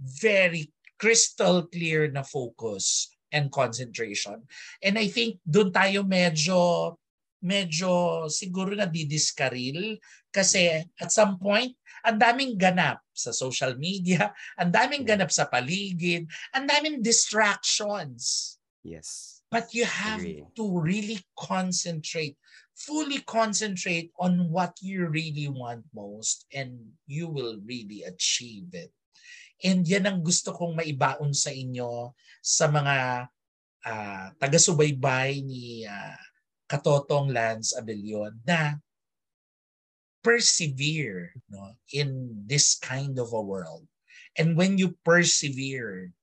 [0.00, 4.40] very crystal clear na focus and concentration.
[4.80, 6.92] And I think doon tayo medyo
[7.40, 9.96] medyo siguro na didiskaril
[10.28, 11.72] kasi at some point
[12.04, 16.24] ang daming ganap sa social media, ang daming ganap sa paligid,
[16.56, 18.56] ang daming distractions.
[18.80, 19.40] Yes.
[19.50, 20.22] But you have
[20.54, 22.38] to really concentrate,
[22.78, 28.94] fully concentrate on what you really want most and you will really achieve it.
[29.60, 33.28] And yan ang gusto kong maibaon sa inyo sa mga
[33.84, 36.16] uh, taga-subaybay ni uh,
[36.70, 38.78] Katotong Lance Abellion na
[40.22, 43.90] persevere no, in this kind of a world.
[44.38, 46.14] And when you persevere,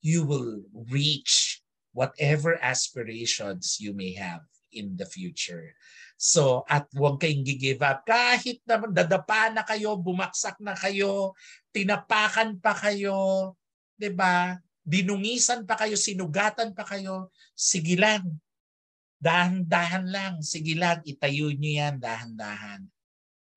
[0.00, 1.60] you will reach
[1.92, 4.40] whatever aspirations you may have
[4.72, 5.76] in the future.
[6.16, 8.08] So, at huwag kayong give up.
[8.08, 11.36] Kahit naman dadapa na kayo, bumaksak na kayo,
[11.76, 13.52] tinapakan pa kayo,
[14.00, 14.56] 'di ba?
[14.80, 18.40] Dinungisan pa kayo, sinugatan pa kayo, sige lang.
[19.16, 22.84] Dahan-dahan lang, sige lang, itayo niyo yan dahan-dahan.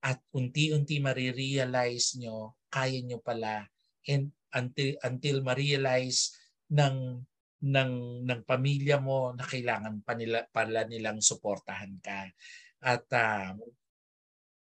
[0.00, 3.68] At unti-unti marirealize nyo, kaya nyo pala.
[4.08, 6.32] And until, until ma-realize
[6.72, 7.20] ng
[7.60, 12.32] ng ng pamilya mo na kailangan pa nila pala nilang suportahan ka.
[12.80, 13.52] At uh,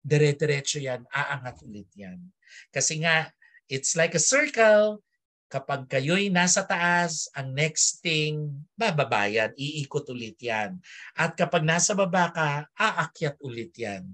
[0.05, 2.21] dire-diretso yan, aangat ulit yan.
[2.69, 3.33] Kasi nga,
[3.73, 5.01] it's like a circle.
[5.49, 10.81] Kapag kayo'y nasa taas, ang next thing, bababa yan, iikot ulit yan.
[11.15, 14.09] At kapag nasa baba ka, aakyat ulit yan.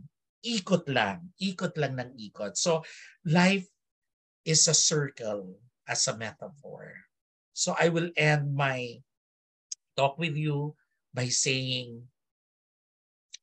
[0.44, 2.56] Ikot lang, ikot lang ng ikot.
[2.56, 2.84] So,
[3.24, 3.68] life
[4.44, 6.94] is a circle as a metaphor.
[7.52, 9.02] So I will end my
[9.96, 10.74] talk with you
[11.12, 12.08] by saying,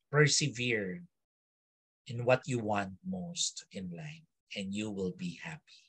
[0.10, 1.04] persevere
[2.08, 4.24] in what you want most in life
[4.56, 5.87] and you will be happy.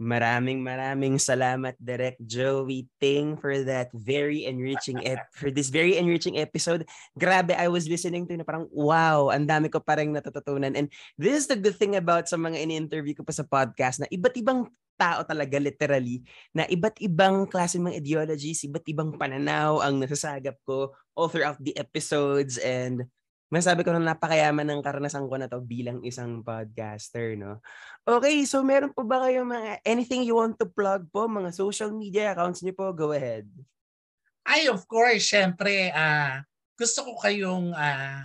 [0.00, 6.40] Maraming maraming salamat Direct Joey Ting for that very enriching ep- for this very enriching
[6.40, 6.88] episode.
[7.20, 10.72] Grabe, I was listening to na parang wow, ang dami ko parang natututunan.
[10.72, 10.88] And
[11.20, 14.40] this is the good thing about sa mga ini-interview ko pa sa podcast na iba't
[14.40, 16.24] ibang tao talaga literally
[16.56, 21.76] na iba't ibang klase ng ideologies, iba't ibang pananaw ang nasasagap ko all throughout the
[21.76, 23.04] episodes and
[23.50, 27.58] masabi ko na napakayaman ng karanasan ko na to bilang isang podcaster, no?
[28.06, 31.90] Okay, so meron po ba kayong mga anything you want to plug po, mga social
[31.90, 32.94] media accounts niyo po?
[32.94, 33.50] Go ahead.
[34.46, 36.40] Ay, of course, syempre, uh,
[36.78, 38.24] gusto ko kayong uh,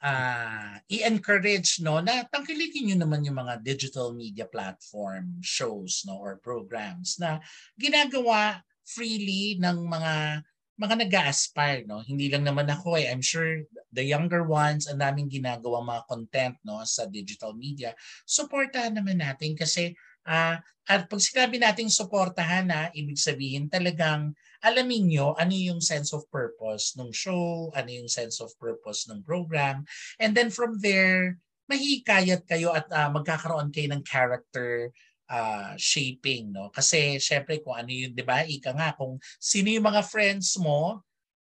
[0.00, 6.40] uh, i-encourage no na tangkilikin niyo naman yung mga digital media platform shows no or
[6.40, 7.38] programs na
[7.76, 10.42] ginagawa freely ng mga
[10.80, 12.00] mga nag-aspire no?
[12.00, 13.12] Hindi lang naman ako eh.
[13.12, 13.60] I'm sure
[13.92, 17.92] the younger ones ang daming ginagawa mga content no sa digital media.
[18.24, 19.92] Suportahan naman natin kasi
[20.24, 20.56] uh,
[20.88, 24.32] at pag sinabi nating suportahan na ibig sabihin talagang
[24.64, 29.20] alamin nyo ano yung sense of purpose ng show, ano yung sense of purpose ng
[29.20, 29.84] program.
[30.16, 31.36] And then from there,
[31.70, 34.90] mahikayat kayo at uh, magkakaroon kayo ng character
[35.30, 36.50] uh, shaping.
[36.50, 40.58] no Kasi syempre kung ano yung, di ba, ika nga, kung sino yung mga friends
[40.58, 41.00] mo,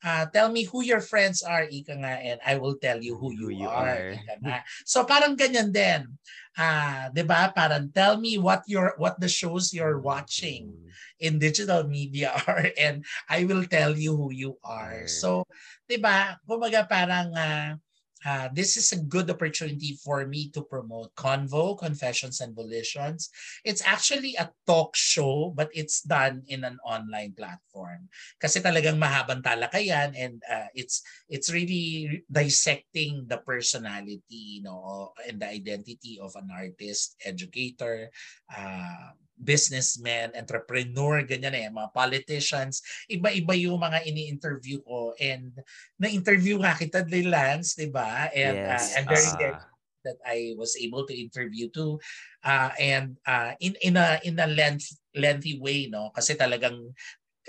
[0.04, 3.32] uh, tell me who your friends are, ika nga, and I will tell you who
[3.32, 4.12] you, who you are.
[4.12, 4.12] are.
[4.12, 4.58] Ika nga.
[4.90, 6.12] So parang ganyan din.
[6.52, 7.48] Uh, 'di ba?
[7.48, 10.68] Parang tell me what your what the shows you're watching
[11.16, 15.08] in digital media are and I will tell you who you are.
[15.08, 15.48] So,
[15.88, 16.36] 'di ba?
[16.44, 17.80] Kumbaga parang uh,
[18.24, 23.28] uh, this is a good opportunity for me to promote Convo, Confessions and Volitions.
[23.64, 28.08] It's actually a talk show, but it's done in an online platform.
[28.40, 35.42] Kasi talagang mahabang talakayan and uh, it's it's really dissecting the personality, you know, and
[35.42, 38.10] the identity of an artist, educator,
[38.54, 45.56] uh, businessmen, entrepreneur, ganyan eh, mga politicians, iba-iba yung mga ini-interview ko and
[45.98, 48.30] na-interview nga kita ni Lance, di ba?
[48.30, 48.82] And uh, yes.
[48.82, 49.60] uh, I'm very uh...
[50.02, 52.02] that I was able to interview too
[52.42, 56.90] uh, and uh, in in a in a length lengthy way no kasi talagang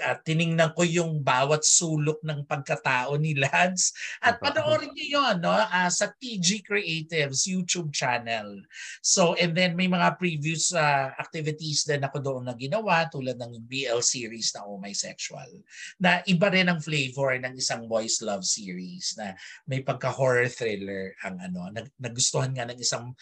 [0.02, 3.94] uh, tiningnan ko yung bawat sulok ng pagkatao ni Lance.
[4.24, 5.54] At panoorin niyo yun no?
[5.54, 8.64] Uh, sa TG Creatives YouTube channel.
[9.04, 13.70] So, and then may mga previous uh, activities din ako doon na ginawa tulad ng
[13.70, 15.62] BL series na Oh My Sexual.
[16.02, 19.38] Na iba rin ang flavor ng isang boys love series na
[19.70, 21.70] may pagka-horror thriller ang ano.
[21.70, 23.14] Nag, nagustuhan nga ng isang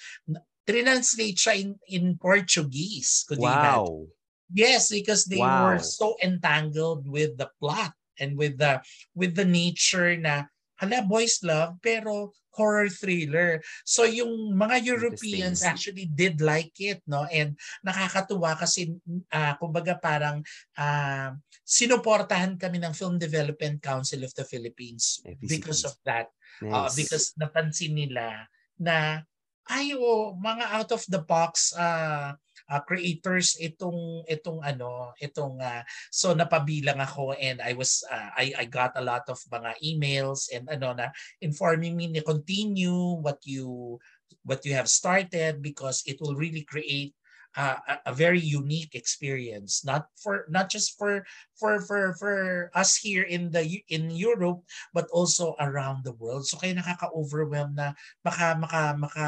[0.61, 3.25] translate siya in, in Portuguese.
[3.27, 4.07] Could wow.
[4.51, 5.71] Yes, because they wow.
[5.71, 8.83] were so entangled with the plot and with the
[9.15, 10.45] with the nature na
[10.77, 13.63] hala boys love pero horror thriller.
[13.87, 18.91] So yung mga Europeans actually did like it no and nakakatuwa kasi
[19.31, 20.43] uh, kumbaga parang
[20.75, 21.31] uh,
[21.63, 25.47] sinuportahan kami ng Film Development Council of the Philippines FPCP.
[25.47, 26.27] because of that.
[26.59, 26.75] Nice.
[26.75, 28.45] Uh, because napansin nila
[28.75, 29.23] na
[29.71, 32.35] ay oh, mga out of the box uh,
[32.71, 38.55] uh, creators itong itong ano itong uh, so napabilang ako and I was uh, I
[38.55, 41.11] I got a lot of mga emails and ano na
[41.43, 43.99] informing me to continue what you
[44.47, 47.11] what you have started because it will really create
[47.59, 49.83] uh, a, a very unique experience.
[49.83, 51.27] Not for not just for
[51.59, 52.37] for for for
[52.71, 54.63] us here in the in Europe
[54.95, 56.47] but also around the world.
[56.47, 57.91] So kaya nakaka-overwhelm na
[58.23, 59.27] maka maka maka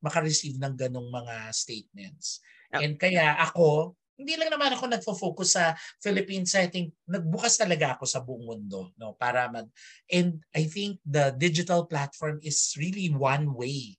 [0.00, 2.40] maka-receive ng ganong mga statements
[2.72, 5.64] And kaya ako, hindi lang naman ako nagfo-focus sa
[6.02, 6.50] Philippines.
[6.58, 9.70] I think nagbukas talaga ako sa buong mundo no para mag
[10.10, 13.94] and I think the digital platform is really one way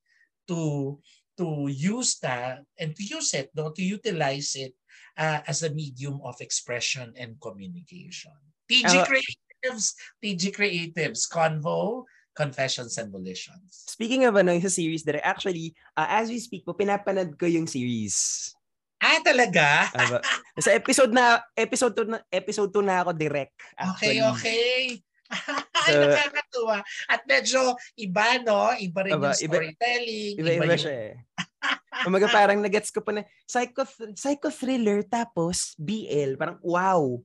[0.52, 1.00] to
[1.40, 4.76] to use that and to use it no to utilize it
[5.16, 8.36] uh, as a medium of expression and communication.
[8.68, 12.04] TG uh, Creatives, TG Creatives Convo
[12.36, 13.88] Confessions and Volitions.
[13.88, 17.68] Speaking of ano, sa series that actually, uh, as we speak po, pinapanood ko yung
[17.68, 18.52] series.
[19.00, 19.88] Ah, talaga?
[19.96, 20.20] Uh,
[20.60, 23.56] sa episode na episode 2 na episode 2 na ako direct.
[23.80, 24.20] Actually.
[24.20, 24.76] Okay, okay.
[25.88, 26.78] so, nakakatuwa.
[27.08, 28.76] At medyo iba, no?
[28.76, 30.36] Iba rin aba, yung storytelling.
[30.36, 31.14] Iba, iba, iba, iba siya eh.
[32.08, 33.84] Umaga parang nagets ko pa na psycho,
[34.16, 36.36] psycho thriller tapos BL.
[36.36, 37.20] Parang wow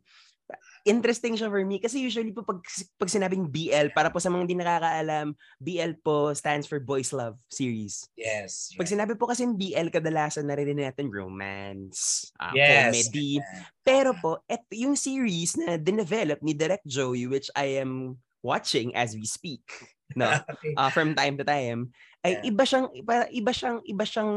[0.85, 2.61] interesting siya for me kasi usually po pag,
[3.01, 7.41] pag sinabing BL, para po sa mga hindi nakakaalam, BL po stands for Boys Love
[7.49, 8.05] Series.
[8.20, 8.76] Yes.
[8.76, 12.93] Pag sinabi po kasi BL, kadalasan naririnig natin romance, uh, yes.
[12.93, 13.41] comedy.
[13.80, 19.16] Pero po, et, yung series na dinevelop ni Direct Joey, which I am watching as
[19.16, 19.64] we speak,
[20.12, 20.76] no, okay.
[20.76, 22.49] uh, from time to time, ay yeah.
[22.53, 24.32] iba siyang, iba, iba siyang, iba siyang,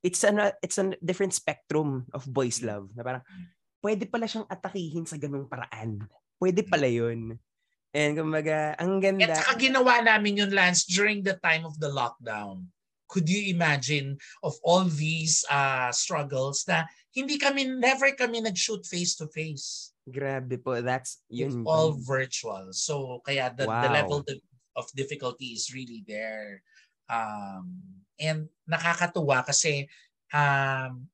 [0.00, 2.88] it's an, it's a different spectrum of boys love.
[2.96, 3.53] Na parang, mm
[3.84, 6.00] pwede pala siyang atakihin sa ganung paraan.
[6.40, 7.36] Pwede pala yun.
[7.92, 9.28] And kumbaga, ang ganda.
[9.28, 12.72] At saka ginawa namin yun, Lance, during the time of the lockdown.
[13.06, 19.94] Could you imagine of all these uh, struggles na hindi kami, never kami nag-shoot face-to-face.
[20.08, 20.80] Grabe po.
[20.82, 21.62] That's yun.
[21.62, 22.74] It's all virtual.
[22.74, 23.84] So, kaya the, wow.
[23.86, 24.18] the level
[24.74, 26.64] of difficulty is really there.
[27.06, 27.78] Um,
[28.18, 29.86] and nakakatuwa kasi
[30.34, 31.06] um,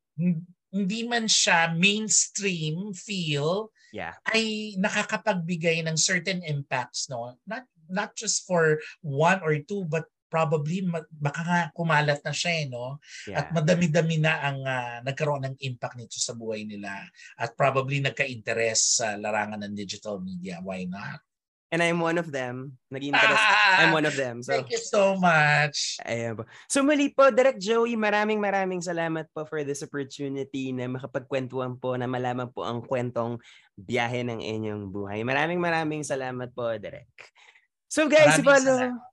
[0.71, 4.14] hindi man siya mainstream feel yeah.
[4.31, 10.87] ay nakakapagbigay ng certain impacts no not not just for one or two but probably
[11.11, 13.03] baka nga kumalat na siya eh, no?
[13.27, 13.43] Yeah.
[13.43, 17.03] At madami-dami na ang uh, nagkaroon ng impact nito sa buhay nila
[17.35, 20.62] at probably nagka-interest sa larangan ng digital media.
[20.62, 21.18] Why not?
[21.71, 22.75] And I'm one of them.
[22.91, 24.43] Naging ah, I'm one of them.
[24.43, 26.03] So, thank you so much.
[26.03, 26.43] Ayan po.
[26.66, 31.95] So muli po, Direct Joey, maraming maraming salamat po for this opportunity na makapagkwentuhan po,
[31.95, 33.39] na malaman po ang kwentong
[33.79, 35.23] biyahe ng inyong buhay.
[35.23, 37.31] Maraming maraming salamat po, Direct.
[37.87, 39.10] So guys, maraming follow, salamat.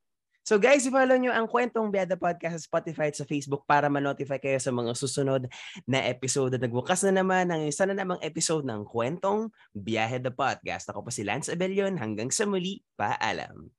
[0.47, 4.39] So guys, i-follow nyo ang Kwentong Biada Podcast sa Spotify at sa Facebook para ma-notify
[4.39, 5.43] kayo sa mga susunod
[5.83, 6.55] na episode.
[6.55, 10.87] At nagbukas na naman ang isa na namang episode ng Kwentong Biyahe the Podcast.
[10.87, 11.99] Ako po si Lance Abelion.
[11.99, 13.75] Hanggang sa muli, paalam.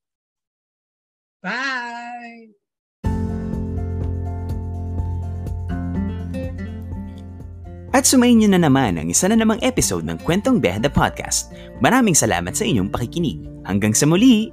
[1.41, 2.53] Bye!
[7.97, 11.49] At sumayin nyo na naman ang isa na namang episode ng Kwentong Biyahe the Podcast.
[11.81, 13.41] Maraming salamat sa inyong pakikinig.
[13.65, 14.53] Hanggang sa muli!